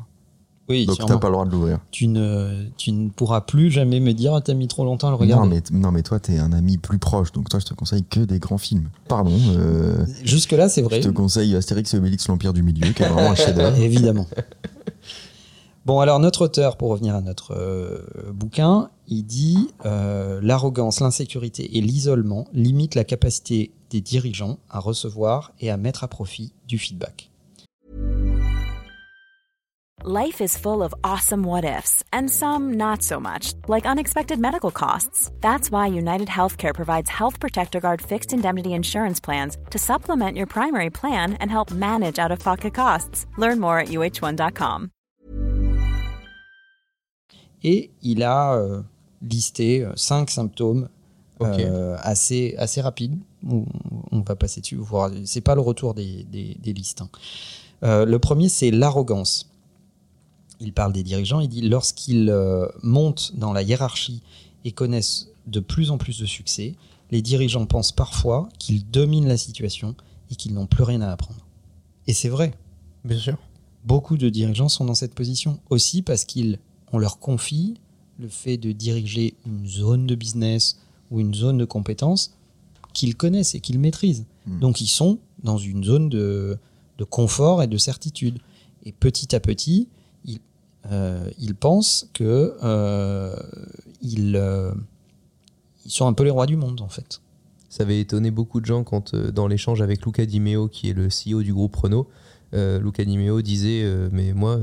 [0.69, 1.13] Oui, Donc, sûrement.
[1.13, 1.79] t'as pas le droit de l'ouvrir.
[1.91, 5.15] tu ne, tu ne pourras plus jamais me dire t'as mis trop longtemps à le
[5.15, 5.47] regarder.
[5.47, 7.31] Non mais, non, mais toi, t'es un ami plus proche.
[7.31, 8.89] Donc, toi, je te conseille que des grands films.
[9.07, 9.31] Pardon.
[9.57, 11.01] euh, Jusque-là, c'est vrai.
[11.01, 13.77] je te conseille Astérix et Obélix, l'Empire du Milieu, qui est vraiment un chef-d'œuvre.
[13.81, 14.27] Évidemment.
[15.85, 17.99] Bon, alors notre auteur, pour revenir à notre euh,
[18.33, 25.53] bouquin, il dit euh, l'arrogance, l'insécurité et l'isolement limitent la capacité des dirigeants à recevoir
[25.61, 27.29] et à mettre à profit du feedback.
[30.05, 34.69] Life is full of awesome what ifs, and some not so much, like unexpected medical
[34.69, 35.31] costs.
[35.41, 40.45] That's why United Healthcare provides Health Protector Guard fixed indemnity insurance plans to supplement your
[40.45, 43.25] primary plan and help manage out of pocket costs.
[43.39, 44.89] Learn more at uh1.com.
[47.63, 48.83] Et il a euh,
[49.23, 50.89] listé euh, cinq symptômes
[51.41, 53.17] euh, assez, assez rapides.
[53.49, 53.65] On,
[54.11, 54.77] on va passer dessus.
[55.25, 57.01] C'est pas le retour des, des- des listes.
[57.01, 57.09] hein.
[57.83, 59.49] Euh, le premier, c'est l'arrogance.
[60.59, 61.39] Il parle des dirigeants.
[61.39, 64.21] Il dit lorsqu'ils euh, montent dans la hiérarchie
[64.65, 66.75] et connaissent de plus en plus de succès,
[67.11, 69.95] les dirigeants pensent parfois qu'ils dominent la situation
[70.29, 71.45] et qu'ils n'ont plus rien à apprendre.
[72.07, 72.53] Et c'est vrai.
[73.05, 73.37] Bien sûr.
[73.85, 76.59] Beaucoup de dirigeants sont dans cette position aussi parce qu'ils
[76.91, 77.75] on leur confie
[78.19, 80.79] le fait de diriger une zone de business
[81.11, 82.33] ou une zone de compétences
[82.93, 84.25] qu'ils connaissent et qu'ils maîtrisent.
[84.45, 84.59] Hmm.
[84.59, 86.57] Donc ils sont dans une zone de,
[86.97, 88.39] de confort et de certitude.
[88.83, 89.87] Et petit à petit,
[90.89, 93.35] ils, euh, ils pensent que euh,
[94.35, 94.73] euh,
[95.85, 97.21] ils sont un peu les rois du monde en fait.
[97.69, 100.93] Ça avait étonné beaucoup de gens quand, dans l'échange avec Luca Di Meo, qui est
[100.93, 102.07] le CEO du groupe Renault,
[102.53, 104.59] Luca Di Meo disait Mais moi,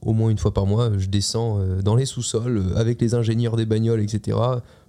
[0.00, 3.66] au moins une fois par mois, je descends dans les sous-sols avec les ingénieurs des
[3.66, 4.38] bagnoles, etc.,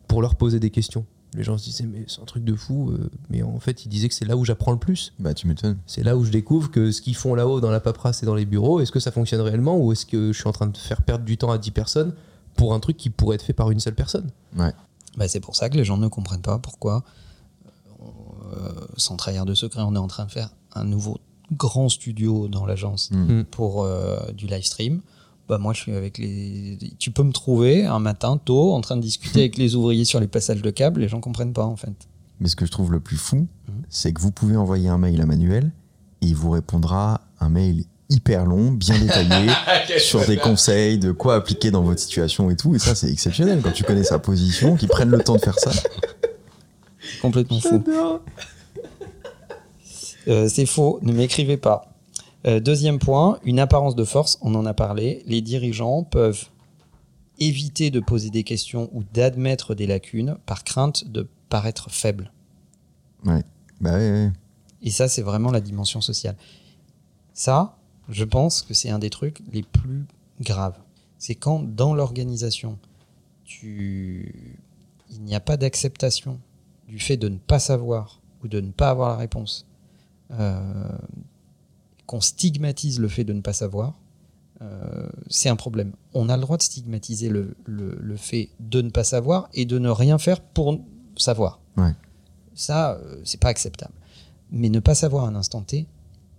[0.07, 1.05] pour leur poser des questions.
[1.35, 2.91] Les gens se disaient Mais c'est un truc de fou.
[2.91, 5.13] euh, mais en fait, il disait que c'est là où j'apprends le plus.
[5.19, 5.77] Bah, tu m'étonnes.
[5.87, 8.35] C'est là où je découvre que ce qu'ils font là-haut dans la paperasse et dans
[8.35, 10.77] les bureaux, est-ce que ça fonctionne réellement ou est-ce que je suis en train de
[10.77, 12.13] faire perdre du temps à 10 personnes
[12.55, 14.29] pour un truc qui pourrait être fait par une seule personne?
[15.17, 17.03] Bah, c'est pour ça que les gens ne comprennent pas pourquoi,
[18.55, 21.19] euh, sans trahir de secret, on est en train de faire un nouveau
[21.51, 23.43] grand studio dans l'agence Mm.
[23.45, 25.01] pour euh, du live stream.
[25.49, 26.77] Bah, moi, je suis avec les.
[26.99, 30.19] Tu peux me trouver un matin tôt en train de discuter avec les ouvriers sur
[30.19, 31.01] les passages de câbles.
[31.01, 31.93] Les gens comprennent pas en fait.
[32.39, 33.83] Mais ce que je trouve le plus fou, Mhm.
[33.89, 35.71] c'est que vous pouvez envoyer un mail à Manuel
[36.21, 39.49] et il vous répondra un mail hyper long, bien détaillé,
[39.99, 42.75] sur des conseils de quoi appliquer dans votre situation et tout.
[42.75, 45.57] Et ça, c'est exceptionnel quand tu connais sa position, qu'ils prennent le temps de faire
[45.59, 45.71] ça.
[47.21, 47.83] Complètement fou.
[50.27, 51.92] Euh, c'est faux, ne m'écrivez pas.
[52.45, 55.23] Euh, deuxième point, une apparence de force, on en a parlé.
[55.25, 56.49] Les dirigeants peuvent
[57.39, 62.31] éviter de poser des questions ou d'admettre des lacunes par crainte de paraître faible.
[63.25, 63.43] Ouais.
[63.79, 64.31] Bah ouais.
[64.81, 66.35] Et ça, c'est vraiment la dimension sociale.
[67.33, 67.77] Ça,
[68.09, 70.05] je pense que c'est un des trucs les plus
[70.41, 70.77] graves.
[71.17, 72.77] C'est quand dans l'organisation,
[73.45, 74.59] tu...
[75.09, 76.39] il n'y a pas d'acceptation
[76.87, 79.65] du fait de ne pas savoir ou de ne pas avoir la réponse,
[80.31, 80.89] euh,
[82.05, 83.93] qu'on stigmatise le fait de ne pas savoir,
[84.61, 85.93] euh, c'est un problème.
[86.13, 89.65] On a le droit de stigmatiser le, le- le fait de ne pas savoir et
[89.65, 90.79] de ne rien faire pour
[91.17, 91.59] savoir.
[91.77, 91.91] Ouais.
[92.55, 93.93] Ça, euh, c'est pas acceptable.
[94.51, 95.87] Mais ne pas savoir à un instant T,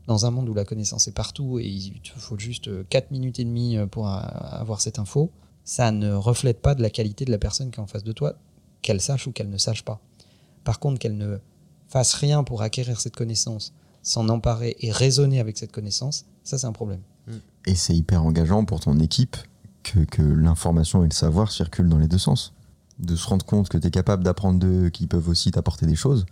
[0.07, 3.39] dans un monde où la connaissance est partout et il te faut juste 4 minutes
[3.41, 5.31] et demie euh, pour euh, avoir cette info,
[5.65, 8.13] ça ne reflète pas de la qualité de la personne qui est en face de
[8.13, 8.35] toi,
[8.83, 10.01] qu'elle sache ou qu'elle ne sache pas.
[10.63, 11.39] Par contre, qu'elle ne
[11.89, 13.73] fasse rien pour acquérir cette connaissance,
[14.05, 17.01] s'en emparer et raisonner avec cette connaissance, ça c'est un problème.
[17.67, 19.37] Et c'est hyper engageant pour ton équipe
[19.83, 22.53] que, que l'information et le savoir circulent dans les deux sens.
[23.01, 25.97] De se rendre compte que tu es capable d'apprendre d'eux, qui peuvent aussi t'apporter des
[25.97, 26.27] choses,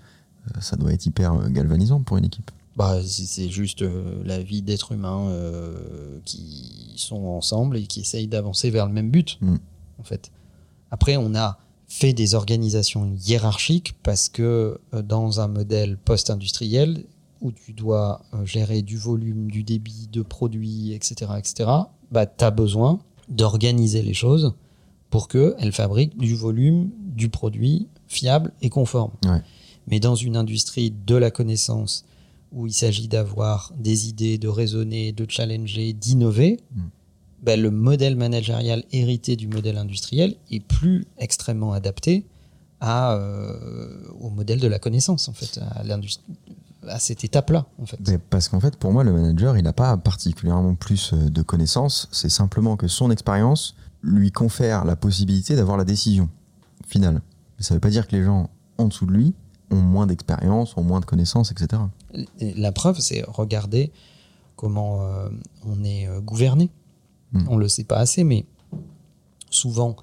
[0.49, 2.51] euh, ça doit être hyper euh, galvanisant pour une équipe.
[2.77, 8.29] Bah, c'est juste euh, la vie d'êtres humains euh, qui sont ensemble et qui essayent
[8.29, 9.57] d'avancer vers le même but, Mm.
[9.99, 10.31] en fait.
[10.91, 11.59] Après, on a
[11.89, 17.05] fait des organisations hiérarchiques parce que euh, dans un modèle post-industriel
[17.43, 21.69] où tu dois euh, gérer du volume, du débit de produits, etc., etc.,
[22.11, 24.55] bah, tu as besoin d'organiser les choses
[25.11, 29.11] pour qu'elles fabriquent du volume, du produit fiable et conforme.
[29.25, 29.41] Ouais.
[29.89, 32.05] Mais dans une industrie de la connaissance
[32.53, 36.81] où il s'agit d'avoir des idées, de raisonner, de challenger, d'innover, Mm.
[37.43, 42.25] ben, le modèle managérial hérité du modèle industriel est plus extrêmement adapté
[42.81, 46.21] à, euh, au modèle de la connaissance, en fait, à, l'indus-
[46.89, 47.99] à cette étape-là, en fait.
[48.07, 51.43] Mais parce qu'en fait, pour moi, le manager, il n'a pas particulièrement plus euh, de
[51.43, 52.09] connaissances.
[52.13, 56.29] C'est simplement que son expérience lui confère la possibilité d'avoir la décision
[56.87, 57.23] finale.
[57.59, 59.35] Mais ça ne veut pas dire que les gens en dessous de lui
[59.71, 61.83] ont moins d'expérience, ont moins de connaissances, etc.
[62.41, 63.93] Et la preuve, c'est regarder
[64.57, 65.29] comment euh,
[65.65, 66.71] on est euh, gouverné.
[67.33, 67.49] Mm.
[67.49, 68.45] On le sait pas assez, mais
[69.51, 69.97] souvent,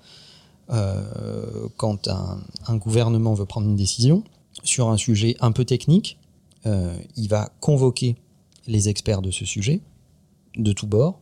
[0.71, 4.23] euh, quand un, un gouvernement veut prendre une décision
[4.63, 6.17] sur un sujet un peu technique,
[6.69, 8.15] euh, il va convoquer
[8.67, 9.81] les experts de ce sujet,
[10.55, 11.19] de tous bords.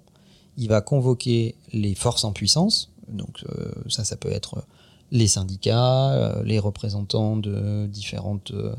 [0.57, 2.91] Il va convoquer les forces en puissance.
[3.07, 4.63] Donc euh, ça, ça peut être
[5.11, 8.75] les syndicats, euh, les représentants de différentes euh,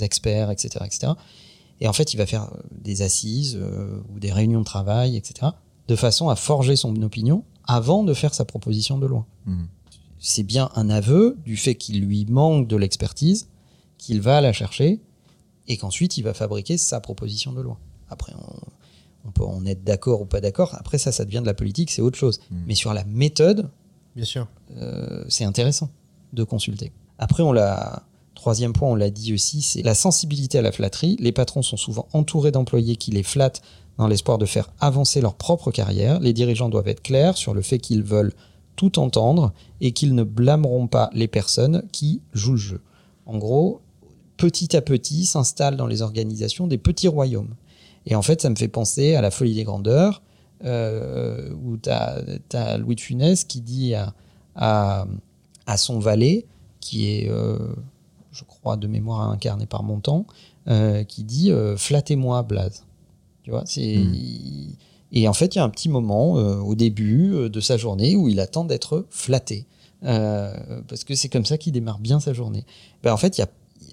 [0.00, 1.12] experts, etc., etc.
[1.80, 5.16] Et en fait, il va faire euh, des assises euh, ou des réunions de travail,
[5.16, 5.50] etc.,
[5.88, 9.26] de façon à forger son opinion avant de faire sa proposition de loi.
[9.46, 9.66] Mhm.
[10.20, 13.48] C'est bien un aveu du fait qu'il lui manque de l'expertise,
[13.98, 15.00] qu'il va la chercher
[15.68, 17.78] et qu'ensuite il va fabriquer sa proposition de loi.
[18.10, 20.74] Après, on, on peut en être d'accord ou pas d'accord.
[20.74, 22.40] Après, ça, ça devient de la politique, c'est autre chose.
[22.50, 22.62] Mhm.
[22.66, 23.70] Mais sur la méthode,
[24.16, 24.46] Bien sûr.
[24.76, 25.88] euh, c'est intéressant
[26.32, 26.92] de consulter.
[27.18, 28.02] Après, on l'a.
[28.34, 31.16] Troisième point, on l'a dit aussi, c'est la sensibilité à la flatterie.
[31.20, 33.62] Les patrons sont souvent entourés d'employés qui les flattent
[33.98, 36.18] dans l'espoir de faire avancer leur propre carrière.
[36.18, 38.32] Les dirigeants doivent être clairs sur le fait qu'ils veulent
[38.74, 42.80] tout entendre et qu'ils ne blâmeront pas les personnes qui jouent le jeu.
[43.26, 43.80] En gros,
[44.36, 47.54] petit à petit s'installent dans les organisations des petits royaumes.
[48.06, 50.22] Et en fait, ça me fait penser à la folie des grandeurs,
[50.64, 54.14] euh, où tu as, Louis de Funès qui dit à,
[54.54, 55.06] à,
[55.66, 56.46] à son valet,
[56.82, 57.56] qui est, euh,
[58.32, 60.26] je crois, de mémoire incarné par Montand,
[60.68, 62.84] euh, qui dit euh, Flattez-moi, Blaze.
[63.42, 63.96] Tu vois, c'est.
[63.96, 64.74] Mm.
[65.14, 68.30] Et en fait, il y a un petit moment au début de sa journée où
[68.30, 69.66] il attend d'être flatté.
[70.00, 72.64] Parce que c'est comme ça qu'il démarre bien sa journée.
[73.02, 73.48] Ben, en fait, il y a,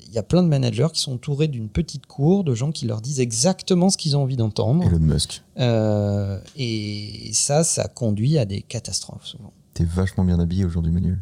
[0.10, 2.86] il y a plein de managers qui sont entourés d'une petite cour de gens qui
[2.88, 4.84] leur disent exactement ce qu'ils ont envie d'entendre.
[4.84, 9.54] Elon Musk, Euh, et ça, ça conduit à des catastrophes souvent.
[9.74, 11.20] t'es vachement bien habillé aujourd'hui, Manuel.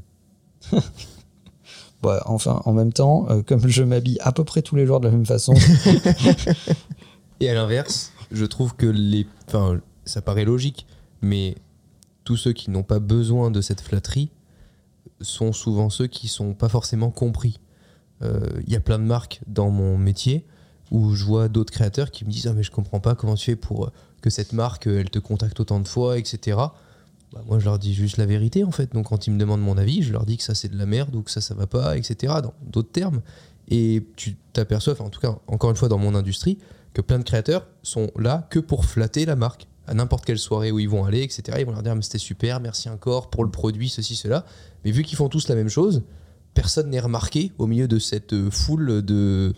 [2.03, 4.99] Ouais, enfin, en même temps, euh, comme je m'habille à peu près tous les jours
[4.99, 5.53] de la même façon,
[7.39, 9.27] Et à l'inverse, je trouve que les.
[9.47, 10.87] Enfin, ça paraît logique,
[11.21, 11.55] mais
[12.23, 14.31] tous ceux qui n'ont pas besoin de cette flatterie
[15.21, 17.59] sont souvent ceux qui sont pas forcément compris.
[18.23, 20.45] Euh, Il y a plein de marques dans mon métier
[20.91, 23.45] où je vois d'autres créateurs qui me disent Ah, mais je comprends pas comment tu
[23.45, 26.57] fais pour euh, que cette marque euh, elle te contacte autant de fois, etc.
[27.33, 28.93] Bah, moi, je leur dis juste la vérité en fait.
[28.93, 30.85] Donc, quand ils me demandent mon avis, je leur dis que ça c'est de la
[30.85, 32.33] merde ou que ça ça va pas, etc.
[32.41, 33.21] Dans d'autres termes.
[33.69, 36.57] Et tu t'aperçois, en tout cas, encore une fois, dans mon industrie,
[36.93, 39.67] que plein de créateurs sont là que pour flatter la marque.
[39.87, 41.59] À n'importe quelle soirée où ils vont aller, etc.
[41.59, 44.45] Ils vont leur dire, mais c'était super, merci encore pour le produit, ceci, cela.
[44.83, 46.03] Mais vu qu'ils font tous la même chose,
[46.61, 49.53] personne n'est remarqué au milieu de cette foule de,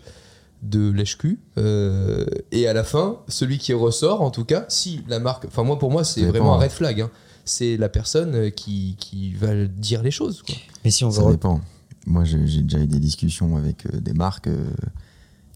[0.62, 1.38] de lèche-cul.
[1.56, 5.46] Euh, et à la fin, celui qui ressort, en tout cas, si la marque.
[5.46, 6.64] Enfin, moi, pour moi, c'est vraiment un hein.
[6.64, 7.00] red flag.
[7.00, 7.10] hein.
[7.46, 10.42] C'est la personne euh, qui, qui va dire les choses.
[10.42, 10.54] quoi.
[10.84, 11.32] Mais si on Ça veut.
[11.32, 11.62] dépend.
[12.06, 14.70] Moi, j'ai déjà eu des discussions avec euh, des marques euh,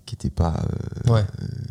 [0.06, 0.54] qui n'étaient pas.
[1.08, 1.24] euh, Ouais,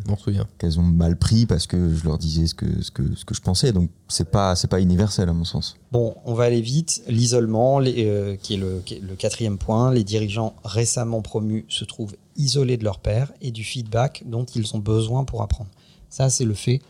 [0.06, 0.46] on m'en souvient.
[0.58, 3.34] qu'elles ont mal pris parce que je leur disais ce que, ce que, ce que
[3.34, 3.72] je pensais.
[3.72, 5.76] Donc, c'est pas, c'est pas universel, à mon sens.
[5.92, 7.02] Bon, on va aller vite.
[7.08, 9.92] L'isolement, les- euh, qui est, le, qui est le quatrième point.
[9.92, 14.74] Les dirigeants récemment promus se trouvent isolés de leur pairs et du feedback dont ils
[14.74, 15.70] ont besoin pour apprendre.
[16.10, 16.80] Ça, c'est le fait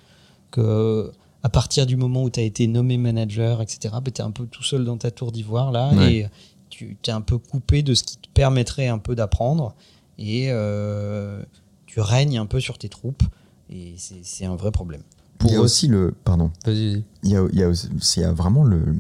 [0.51, 4.31] que à partir du moment où tu as été nommé manager, etc., tu es un
[4.31, 6.15] peu tout seul dans ta tour d'ivoire là Ouais.
[6.15, 6.27] et
[6.71, 9.75] tu es un peu coupé de ce qui te permettrait un peu d'apprendre
[10.19, 11.43] et euh,
[11.87, 13.23] tu règnes un peu sur tes troupes
[13.71, 15.03] et c'est un vrai problème.
[15.45, 16.15] il y a aussi le.
[16.25, 16.51] Pardon.
[16.65, 17.05] Vas-y, vas-y.
[17.25, 18.97] Il y a, il y a aussi- il y a vraiment le.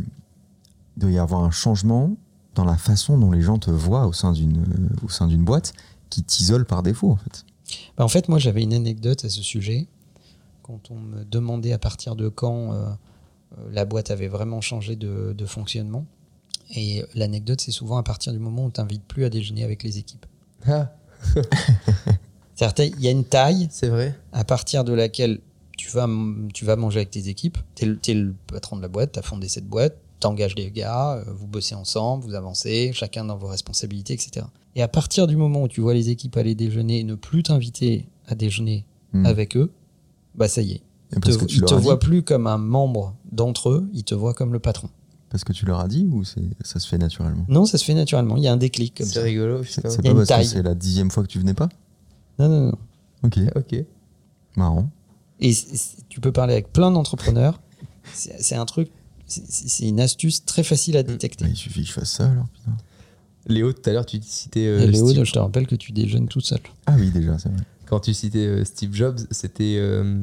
[0.96, 2.16] Il doit y avoir un changement
[2.55, 4.64] dans la façon dont les gens te voient au sein d'une,
[5.05, 5.72] au sein d'une boîte
[6.09, 7.44] qui t'isole par défaut, en fait.
[7.96, 9.87] Bah, en fait, moi, j'avais une anecdote à ce sujet.
[10.62, 12.87] Quand on me demandait à partir de quand euh,
[13.59, 16.07] euh, la boîte avait vraiment changé de, de fonctionnement.
[16.77, 19.83] Et l'anecdote, c'est souvent à partir du moment où tu n'invites plus à déjeuner avec
[19.83, 20.24] les équipes.
[20.66, 20.92] Ah,
[22.78, 24.14] il y a une taille c'est vrai.
[24.32, 25.40] à partir de laquelle
[25.76, 26.08] tu vas,
[26.52, 27.58] tu vas manger avec tes équipes.
[27.74, 30.70] Tu es, le patron de la boîte, tu as fondé cette boîte, tu engages des
[30.70, 34.46] gars, euh, vous bossez ensemble, vous avancez, chacun dans vos responsabilités, etc.
[34.76, 37.42] Et à partir du moment où tu vois les équipes aller déjeuner et ne plus
[37.42, 39.26] t'inviter à déjeuner Hmm.
[39.26, 39.70] avec eux,
[40.34, 40.82] bah ça y est.
[41.12, 44.52] Ils te, ils te voient plus comme un membre d'entre eux, ils te voient comme
[44.52, 44.88] le patron.
[45.35, 47.44] Parce que tu leur as dit ou c'est, ça se fait naturellement?
[47.49, 49.23] Non, ça se fait naturellement, il y a un déclic comme C'est ça.
[49.23, 50.44] rigolo, C'est, Il y a pas une parce taille.
[50.44, 51.68] que c'est la dixième fois que tu venais pas?
[52.38, 52.79] Non, non, non.
[53.25, 53.85] Ok, Ok.
[54.55, 54.88] marrant.
[55.40, 55.53] Et
[56.09, 57.61] tu peux parler avec plein d'entrepreneurs.
[58.12, 58.90] C'est un truc,
[59.27, 61.47] c'est- une astuce très facile à détecter.
[61.47, 62.47] Bah, il suffit que je fasse ça alors.
[62.55, 62.77] putain.
[63.49, 64.66] Léo, tout à l'heure, tu citais.
[64.68, 66.61] euh, Léo, Steve- je te rappelle que tu déjeunes tout seul.
[66.87, 67.64] Ah oui, déjà, c'est vrai.
[67.87, 70.23] Quand tu citais euh, Steve Jobs, c'était euh,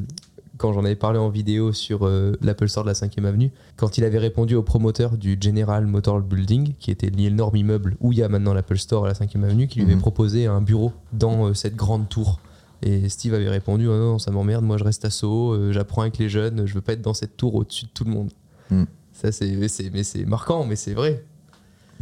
[0.61, 3.97] quand j'en avais parlé en vidéo sur euh, l'Apple Store de la 5ème Avenue, quand
[3.97, 8.19] il avait répondu au promoteur du General Motor Building, qui était l'énorme immeuble où il
[8.19, 10.01] y a maintenant l'Apple Store à la 5ème Avenue, qui lui avait Mhm.
[10.01, 12.39] proposé un bureau dans euh, cette grande tour.
[12.83, 16.01] Et Steve avait répondu oh non, ça m'emmerde, moi je reste à Soho, euh, j'apprends
[16.01, 18.31] avec les jeunes, je veux pas être dans cette tour au-dessus de tout le monde.
[18.69, 18.85] Mhm.
[19.13, 21.23] Ça, c'est, c'est- mais c'est marquant, mais c'est vrai.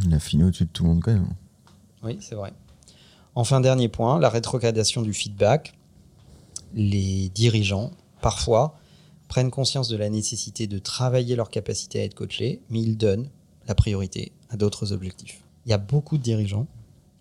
[0.06, 1.28] Il a fini au-dessus de tout le monde quand même.
[2.04, 2.54] Oui, c'est vrai.
[3.36, 5.74] Enfin, dernier point, la rétrogradation du feedback.
[6.74, 8.78] Les dirigeants, parfois,
[9.28, 13.30] prennent conscience de la nécessité de travailler leur capacité à être coachés, mais ils donnent
[13.68, 15.44] la priorité à d'autres objectifs.
[15.66, 16.68] Il y a beaucoup de dirigeants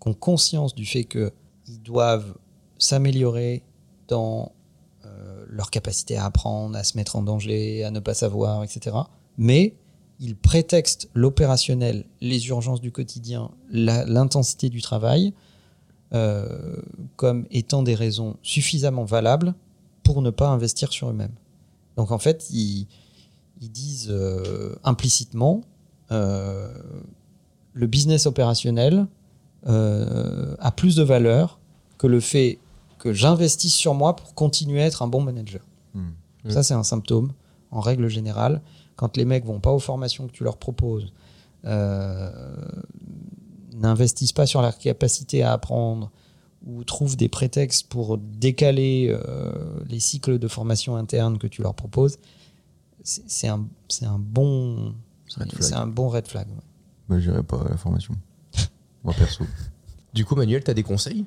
[0.01, 2.35] qui ont conscience du fait qu'ils doivent
[2.79, 3.63] s'améliorer
[4.07, 4.51] dans
[5.05, 8.95] euh, leur capacité à apprendre, à se mettre en danger, à ne pas savoir, etc.
[9.37, 9.75] Mais
[10.19, 15.33] ils prétextent l'opérationnel, les urgences du quotidien, l'intensité du travail
[16.13, 16.81] euh,
[17.15, 19.53] comme étant des raisons suffisamment valables
[20.03, 21.35] pour ne pas investir sur eux-mêmes.
[21.95, 22.87] Donc en fait, ils,
[23.61, 25.61] ils disent euh, implicitement
[26.11, 26.73] euh,
[27.73, 29.07] le business opérationnel
[29.67, 31.59] euh, a plus de valeur
[31.97, 32.59] que le fait
[32.97, 35.61] que j'investisse sur moi pour continuer à être un bon manager.
[35.93, 36.11] Hmm.
[36.49, 37.33] Ça, c'est un symptôme,
[37.71, 38.61] en règle générale.
[38.95, 41.13] Quand les mecs vont pas aux formations que tu leur proposes,
[43.73, 46.11] n'investissent pas sur leur capacité à apprendre
[46.65, 49.51] ou trouvent des prétextes pour décaler euh,
[49.87, 52.17] les cycles de formation interne que tu leur proposes,
[53.03, 54.93] c'est un, c'est un bon
[55.37, 55.61] Red flag.
[55.61, 56.47] c'est un bon red flag.
[56.49, 56.55] ouais.
[57.07, 58.15] Bah, j'irai pas à la formation.
[59.03, 59.43] Moi perso.
[60.13, 61.23] Du coup, Manuel, tu as des conseils?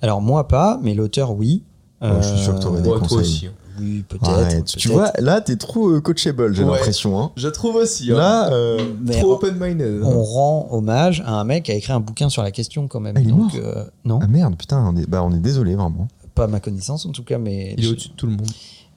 [0.00, 1.64] Alors moi pas, mais l'auteur oui.
[2.02, 3.18] Je suis sûr que t'aurais des Ouais, toi conseils.
[3.18, 3.46] aussi.
[3.46, 3.52] hein.
[3.78, 4.64] Oui, peut-être.
[4.64, 6.70] Tu vois, là, t'es trop euh, coachable, j'ai Ouais.
[6.72, 7.18] l'impression.
[7.20, 7.32] Hein.
[7.36, 8.10] Je trouve aussi.
[8.12, 8.16] hein.
[8.16, 10.02] Là, euh, Mais Trop on- open-minded.
[10.02, 13.00] on rend hommage à un mec qui a écrit un bouquin sur la question quand
[13.00, 13.16] même.
[13.16, 15.38] Ah, il est Donc, mort euh, non, ah merde, putain, on est, bah, on est
[15.38, 16.08] désolé, vraiment.
[16.34, 18.46] pas à ma connaissance en tout cas, mais Il est au-dessus de tout le monde.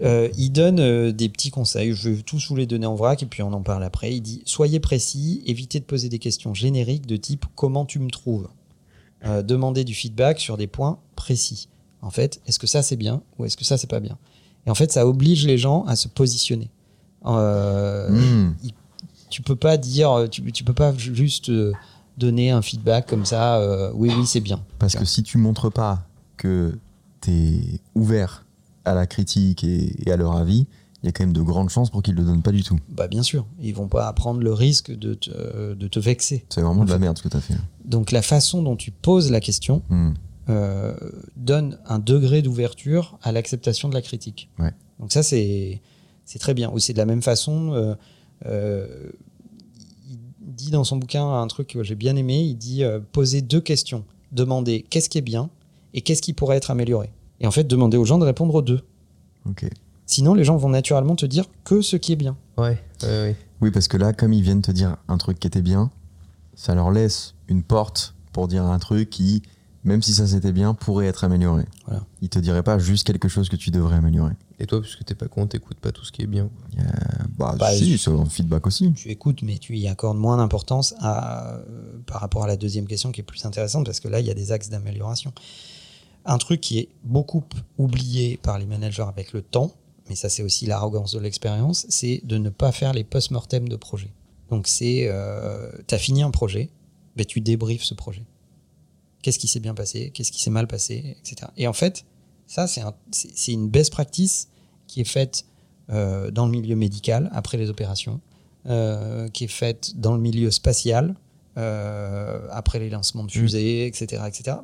[0.01, 1.93] Euh, il donne euh, des petits conseils.
[1.93, 4.13] Je vais tous vous les donner en vrac et puis on en parle après.
[4.13, 8.09] Il dit soyez précis, évitez de poser des questions génériques de type comment tu me
[8.09, 8.47] trouves?
[9.25, 11.69] Euh, demandez du feedback sur des points précis.
[12.03, 14.17] En fait, est-ce que ça c'est bien ou est-ce que ça c'est pas bien?
[14.67, 16.69] Et en fait, ça oblige les gens à se positionner.
[17.25, 18.53] Euh, Hmm.
[19.29, 21.73] tu peux pas dire, tu, tu peux pas juste euh,
[22.17, 23.57] donner un feedback comme ça.
[23.57, 24.61] euh, oui, oui, c'est bien.
[24.79, 26.05] Parce que si tu montres pas
[26.37, 26.77] que
[27.21, 27.61] t'es
[27.95, 28.45] ouvert
[28.85, 30.67] à la critique et, et à leur avis,
[31.01, 32.77] il y a quand même de grandes chances pour qu'ils le donnent pas du tout.
[32.89, 36.45] Bah bien sûr, ils vont pas prendre le risque de te, de te vexer.
[36.49, 37.55] C'est vraiment de la merde ce que t'as fait.
[37.85, 40.11] Donc la façon dont tu poses la question, Hmm.
[40.49, 40.93] Euh,
[41.35, 44.49] donne un degré d'ouverture à l'acceptation de la critique.
[44.59, 44.71] Ouais.
[44.99, 45.81] Donc ça, c'est
[46.25, 46.71] c'est très bien.
[46.71, 47.95] Ou c'est de la même façon, euh,
[48.45, 49.09] euh,
[50.09, 53.41] il dit dans son bouquin un truc que j'ai bien aimé, il dit euh, poser
[53.41, 54.05] deux questions.
[54.31, 55.49] Demander qu'est-ce qui est bien
[55.93, 57.11] et qu'est-ce qui pourrait être amélioré.
[57.39, 58.81] Et en fait, demander aux gens de répondre aux deux.
[59.45, 59.65] Ok.
[60.05, 62.35] Sinon, les gens vont naturellement te dire que ce qui est bien.
[62.57, 63.35] Ouais, ouais, ouais.
[63.61, 65.91] Oui, parce que là, comme ils viennent te dire un truc qui était bien,
[66.55, 69.43] ça leur laisse une porte pour dire un truc qui,
[69.83, 71.65] même si ça c'était bien, pourrait être amélioré.
[71.85, 72.03] Voilà.
[72.21, 74.33] Ils te diraient pas juste quelque chose que tu devrais améliorer.
[74.59, 76.49] Et toi, puisque t'es pas con, t'écoutes pas tout ce qui est bien.
[76.79, 76.83] Euh,
[77.37, 78.93] bah, Bah, si, je- c'est un feedback aussi.
[78.93, 81.63] tu écoutes, mais tu y accordes moins d'importance à, euh,
[82.05, 84.31] par rapport à la deuxième question qui est plus intéressante parce que là, il y
[84.31, 85.33] a des axes d'amélioration.
[86.25, 87.43] Un truc qui est beaucoup
[87.77, 89.71] oublié par les managers avec le temps,
[90.07, 93.75] mais ça, c'est aussi l'arrogance de l'expérience, c'est de ne pas faire les post-mortem de
[93.75, 94.13] projet.
[94.49, 96.69] Donc, c'est, euh, tu as fini un projet,
[97.17, 98.23] ben, tu débriefes ce projet.
[99.23, 101.49] Qu'est-ce qui s'est bien passé, qu'est-ce qui s'est mal passé, etc.
[101.57, 102.05] Et en fait,
[102.45, 104.49] ça, c'est un- c'est c'est une best practice
[104.85, 105.45] qui est faite
[105.89, 108.21] euh, dans le milieu médical après les opérations,
[108.67, 111.15] euh, qui est faite dans le milieu spatial
[111.57, 114.57] euh, après les lancements de fusées, etc., etc.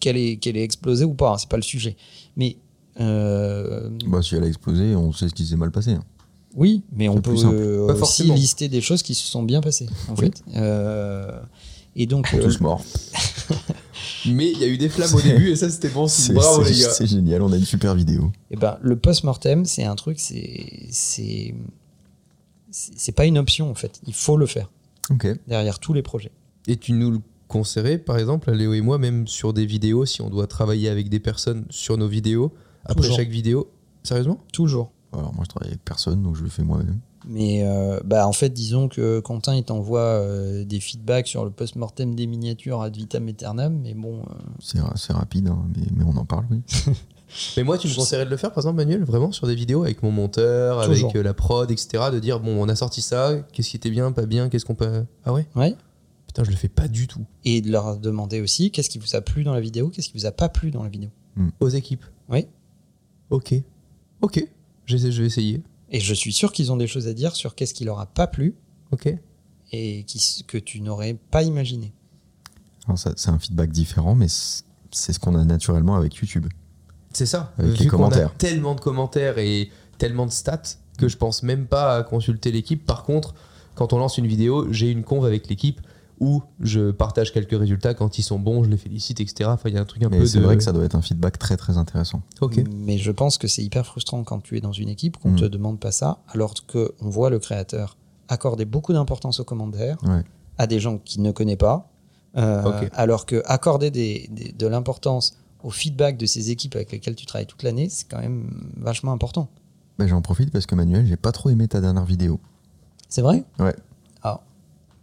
[0.00, 1.96] Qu'elle est, qu'elle est explosée ou pas, hein, c'est pas le sujet.
[2.36, 2.56] Mais
[3.00, 5.92] euh, Bah, si elle a explosé, on sait ce qui s'est mal passé.
[5.92, 6.04] hein.
[6.54, 10.14] oui, mais on peut euh, aussi lister des choses qui se sont bien passées, en
[10.14, 10.26] Oui.
[10.26, 10.42] fait.
[10.56, 11.40] Euh,
[11.96, 12.84] et donc, sont euh, tous morts.
[14.26, 16.72] Mais il y a eu des flammes au début et ça c'était bon Bravo c'est-
[16.72, 16.90] les gars.
[16.90, 18.30] c'est génial, on a une super vidéo.
[18.50, 21.54] eh ben, le post-mortem, c'est un truc, c'est, c'est,
[22.70, 24.00] c'est c'est pas une option en fait.
[24.06, 24.70] Il faut le faire
[25.10, 25.26] Ok.
[25.48, 26.30] derrière tous les projets.
[26.66, 30.04] Et tu nous le conseillerais par exemple, à Léo et moi, même sur des vidéos,
[30.06, 32.52] si on doit travailler avec des personnes sur nos vidéos,
[32.84, 33.16] après Toujours.
[33.16, 33.70] chaque vidéo?
[34.02, 34.40] Sérieusement?
[34.52, 34.92] Toujours.
[35.12, 37.00] Alors moi je travaille avec personne, donc je le fais moi-même.
[37.28, 41.50] Mais euh, bah, en fait, disons que Quentin, il t'envoie euh, des feedbacks sur le
[41.50, 45.84] post-mortem des miniatures ad vitam aeternam, mais bon, euh, C'est ra- c'est rapide, hein, mais,
[45.96, 46.62] mais on en parle, oui.
[47.56, 49.84] Mais moi, tu me conseillerais de le faire, par exemple, Manuel, vraiment sur des vidéos
[49.84, 51.10] avec mon monteur, Toujours.
[51.10, 52.06] avec euh, la prod, etc.
[52.12, 54.74] De dire, bon, on a sorti ça, qu'est-ce qui était bien, pas bien, qu'est-ce qu'on
[54.74, 55.04] peut.
[55.24, 55.46] Ah ouais?
[55.54, 55.76] Ouais.
[56.26, 57.24] Putain, je le fais pas du tout.
[57.44, 60.18] Et de leur demander aussi qu'est-ce qui vous a plu dans la vidéo, qu'est-ce qui
[60.18, 61.10] vous a pas plu dans la vidéo?
[61.60, 62.04] Aux équipes?
[62.28, 62.46] Oui.
[63.30, 63.54] Ok.
[64.22, 64.44] Ok.
[64.86, 65.62] Je vais, je vais essayer.
[65.90, 68.06] Et je suis sûr qu'ils ont des choses à dire sur qu'est-ce qui leur a
[68.06, 68.54] pas plu
[68.92, 69.12] Ok.
[69.72, 71.92] et qui, que tu n'aurais pas imaginé.
[72.86, 76.46] Alors ça, c'est un feedback différent, mais c'est ce qu'on a naturellement avec YouTube.
[77.12, 77.52] C'est ça.
[77.58, 78.34] Avec Vu les qu'on a commentaires.
[78.36, 80.62] tellement de commentaires et tellement de stats
[80.98, 82.84] que je pense même pas à consulter l'équipe.
[82.84, 83.34] Par contre,
[83.74, 85.80] quand on lance une vidéo, j'ai une conve avec l'équipe
[86.20, 87.94] où je partage quelques résultats.
[87.94, 89.48] Quand ils sont bons, je les félicite, etc.
[89.52, 90.44] Enfin, il y a un truc un Mais peu c'est de.
[90.44, 92.22] vrai que ça doit être un feedback très très intéressant.
[92.40, 92.60] Ok.
[92.70, 95.36] Mais je pense que c'est hyper frustrant quand tu es dans une équipe qu'on Mm.
[95.36, 97.96] te demande pas ça, alors qu'on voit le créateur
[98.28, 100.22] accorder beaucoup d'importance aux commentaires Ouais.
[100.58, 101.90] à des gens qu'il ne connaît pas,
[102.36, 107.16] euh, alors que accorder des- des- de l'importance au feedback de ces équipes avec lesquelles
[107.16, 109.48] tu travailles toute l'année, c'est quand même vachement important.
[109.98, 112.38] Bah, J'en profite parce que Manuel, j'ai pas trop aimé ta dernière vidéo.
[113.08, 113.44] C'est vrai?
[113.58, 113.74] Ouais.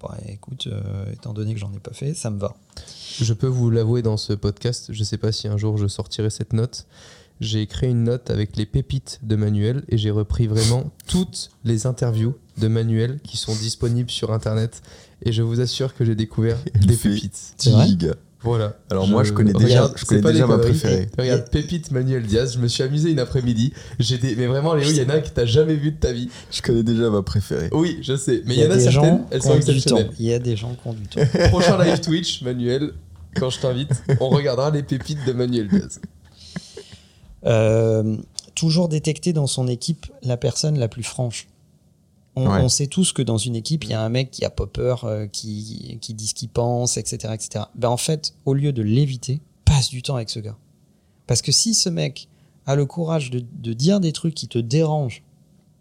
[0.03, 2.55] Ah, Bon, écoute, euh, étant donné que j'en ai pas fait, ça me va.
[3.19, 6.29] Je peux vous l'avouer dans ce podcast, je sais pas si un jour je sortirai
[6.29, 6.85] cette note.
[7.39, 11.85] J'ai créé une note avec les pépites de Manuel et j'ai repris vraiment toutes les
[11.85, 14.81] interviews de Manuel qui sont disponibles sur internet
[15.23, 17.53] et je vous assure que j'ai découvert des pépites.
[17.57, 17.87] C'est vrai?
[18.43, 18.77] Voilà.
[18.91, 21.09] Alors moi, je connais déjà- Regarde, je connais déjà ma préférée.
[21.17, 23.73] Regarde, Pépite Manuel Diaz, je me suis amusé une après-midi.
[23.99, 24.35] J'ai des...
[24.35, 26.29] Mais vraiment, Léo, il y en a que t'as jamais vu de ta vie.
[26.51, 27.69] Je connais déjà ma préférée.
[27.71, 28.43] Oui, je sais.
[28.45, 29.71] Mais il y, en a des certaines, gens elles qui sont ont du temps.
[29.71, 30.11] exceptionnelles.
[30.19, 31.21] Il y a des gens qui ont du temps.
[31.49, 32.91] Prochain live Twitch, Manuel,
[33.35, 35.99] quand je t'invite, on regardera les pépites de Manuel Diaz.
[37.45, 38.17] Euh,
[38.55, 41.47] toujours détecter dans son équipe la personne la plus franche.
[42.37, 42.61] On, Ouais.
[42.61, 44.67] on sait tous que dans une équipe, il y a un mec qui a pas
[44.67, 47.33] peur, euh, qui, qui dit ce qu'il pense, etc.
[47.33, 47.65] etc.
[47.75, 50.57] Ben en fait, au lieu de l'éviter, passe du temps avec ce gars.
[51.25, 52.29] Parce que si ce mec
[52.65, 55.23] a le courage de, de dire des trucs qui te dérangent,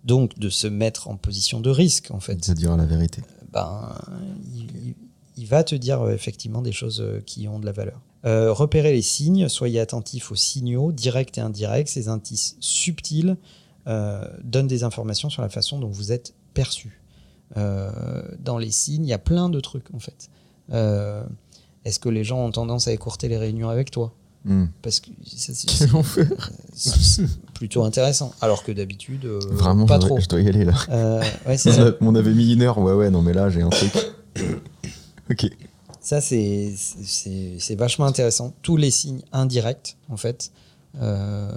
[0.05, 3.22] donc de se mettre en position de risque, en fait, Ça dira la vérité.
[3.53, 3.93] ben,
[4.55, 4.95] il, il-
[5.39, 8.01] il va te dire euh, effectivement des choses euh, qui ont de la valeur.
[8.24, 11.91] Euh, repérez les signes, soyez attentifs aux signaux, directs et indirects.
[11.91, 13.37] Ces indices subtils
[13.87, 17.00] euh, donnent des informations sur la façon dont vous êtes perçu.
[17.57, 20.30] Euh, dans les signes, il y a plein de trucs en fait.
[20.72, 21.22] Euh,
[21.84, 24.12] Est-ce que les gens ont tendance à écourter les réunions avec toi?
[24.44, 24.66] Hmm.
[24.82, 27.22] Parce que ça, c'est-
[27.54, 28.32] plutôt intéressant.
[28.40, 30.18] Alors que d'habitude, euh, Vraiment, pas trop.
[30.20, 30.74] je dois y aller là.
[30.90, 31.70] Euh, ouais, ça.
[31.88, 33.92] a- on avait mis une heure, ouais, ouais, non, mais là, j'ai un truc.
[35.30, 35.46] ok.
[36.00, 38.52] Ça, c'est- c'est c'est vachement intéressant.
[38.62, 40.52] Tous les signes indirects, en fait,
[41.00, 41.50] euh,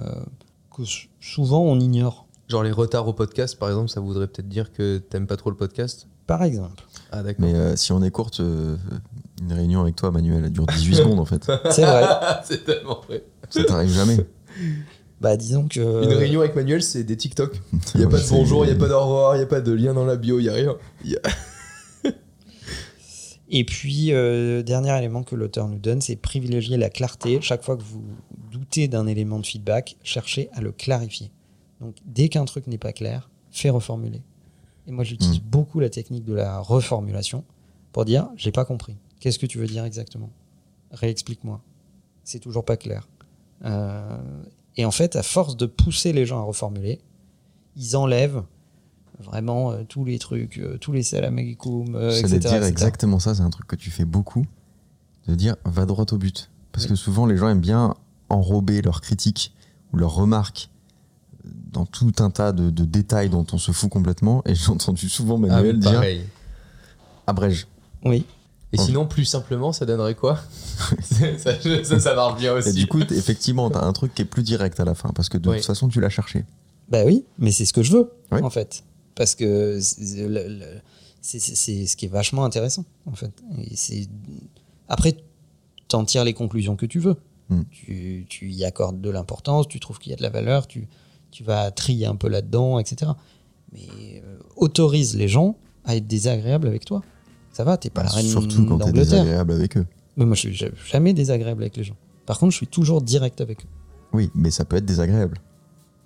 [0.76, 0.82] que
[1.20, 2.26] souvent on ignore.
[2.50, 5.50] Genre les retards au podcast, par exemple, ça voudrait peut-être dire que t'aimes pas trop
[5.50, 6.82] le podcast Par exemple.
[7.12, 7.46] Ah, d'accord.
[7.46, 8.76] Mais euh, si on est courte, euh,
[9.40, 11.44] une réunion avec toi, Manuel, elle dure 18 secondes en fait.
[11.70, 12.04] C'est vrai.
[12.44, 13.22] c'est tellement vrai.
[13.50, 14.18] Ça t'arrive jamais.
[15.20, 16.02] Bah, disons que.
[16.02, 17.60] Une réunion avec Manuel, c'est des TikTok.
[17.94, 19.46] Il n'y a pas de bonjour, il n'y a pas d'au revoir, il n'y a
[19.46, 20.76] pas de lien dans la bio, il n'y a rien.
[21.04, 22.10] Y a-
[23.50, 27.38] Et puis, euh, dernier élément que l'auteur nous donne, c'est privilégier la clarté.
[27.42, 28.02] Chaque fois que vous
[28.50, 31.30] doutez d'un élément de feedback, cherchez à le clarifier.
[31.80, 34.22] Donc, dès qu'un truc n'est pas clair, fais reformuler.
[34.86, 37.44] Et moi, j'utilise beaucoup la technique de la reformulation
[37.92, 38.96] pour dire j'ai pas compris.
[39.20, 40.30] Qu'est-ce que tu veux dire exactement?
[40.92, 41.60] Réexplique-moi.
[42.24, 43.08] C'est toujours pas clair.
[43.64, 44.18] Euh,
[44.76, 47.00] et en fait, à force de pousser les gens à reformuler,
[47.76, 48.42] ils enlèvent
[49.18, 51.14] vraiment euh, tous les trucs, euh, tous les
[51.94, 52.38] euh, J'allais etc.
[52.38, 52.68] dire etc.
[52.68, 54.46] exactement ça, c'est un truc que tu fais beaucoup,
[55.28, 56.50] de dire va droit au but.
[56.72, 56.90] Parce Oui.
[56.90, 57.94] que souvent les gens aiment bien
[58.28, 59.54] enrober leurs critiques
[59.92, 60.70] ou leurs remarques
[61.72, 64.42] dans tout un tas de, de détails dont on se fout complètement.
[64.46, 66.24] Et j'ai entendu souvent Manuel dire Ah, pareil.
[67.26, 67.66] abrège.
[68.04, 68.24] Oui.
[68.72, 70.38] Et sinon, plus simplement, ça donnerait quoi
[71.02, 72.72] ça, ça, ça marche bien Et aussi.
[72.72, 75.38] du coup, effectivement, t'as un truc qui est plus direct à la fin parce que
[75.38, 75.56] de Oui.
[75.56, 76.44] toute façon, tu l'as cherché.
[76.88, 78.40] Bah oui, mais c'est ce que je veux, Oui.
[78.42, 78.84] en fait.
[79.16, 83.32] Parce que c'est ce qui est vachement intéressant, en fait.
[83.58, 84.06] Et
[84.88, 85.16] Après,
[85.88, 87.16] t'en tires les conclusions que tu veux.
[87.48, 87.62] Mm.
[87.72, 90.86] Tu, tu y accordes de l'importance, tu trouves qu'il y a de la valeur, tu,
[91.30, 93.12] tu vas trier un peu là-dedans, etc.
[93.72, 97.02] Mais euh, autorise les gens à être désagréables avec toi.
[97.52, 99.86] Ça va, t'es pas la reine Surtout quand t'es désagréable avec eux.
[100.16, 101.96] Mais moi, je suis ja- jamais désagréable avec les gens.
[102.26, 103.68] Par contre, je suis toujours direct avec eux.
[104.12, 105.38] Oui, mais ça peut être désagréable.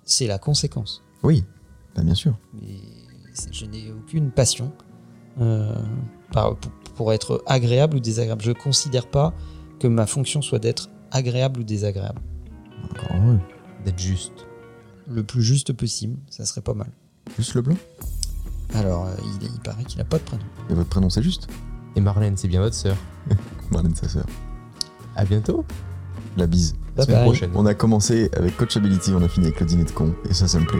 [0.03, 1.01] C'est la conséquence.
[1.23, 1.43] Oui,
[1.95, 2.37] bah, bien sûr.
[2.53, 2.77] Mais
[3.51, 4.71] je n'ai aucune passion
[5.41, 5.75] euh,
[6.31, 6.57] pour,
[6.95, 8.43] pour être agréable ou désagréable.
[8.43, 9.33] Je ne considère pas
[9.79, 12.21] que ma fonction soit d'être agréable ou désagréable.
[12.91, 13.39] Encore heureux.
[13.83, 14.44] D'être juste.
[15.07, 16.87] Le plus juste possible, ça serait pas mal.
[17.37, 17.75] Juste le blanc?
[18.73, 20.43] Alors, euh, il, il paraît qu'il n'a pas de prénom.
[20.69, 21.47] Et votre prénom, c'est juste?
[21.95, 22.97] Et Marlène, c'est bien votre sœur.
[23.71, 24.25] Marlène, sa sœur.
[25.15, 25.63] À bientôt.
[26.37, 26.75] La bise.
[26.95, 27.25] Bye Semaine bye.
[27.27, 27.51] prochaine.
[27.55, 30.47] On a commencé avec Coachability, on a fini avec le dîner de con, et ça,
[30.47, 30.79] ça me plaît.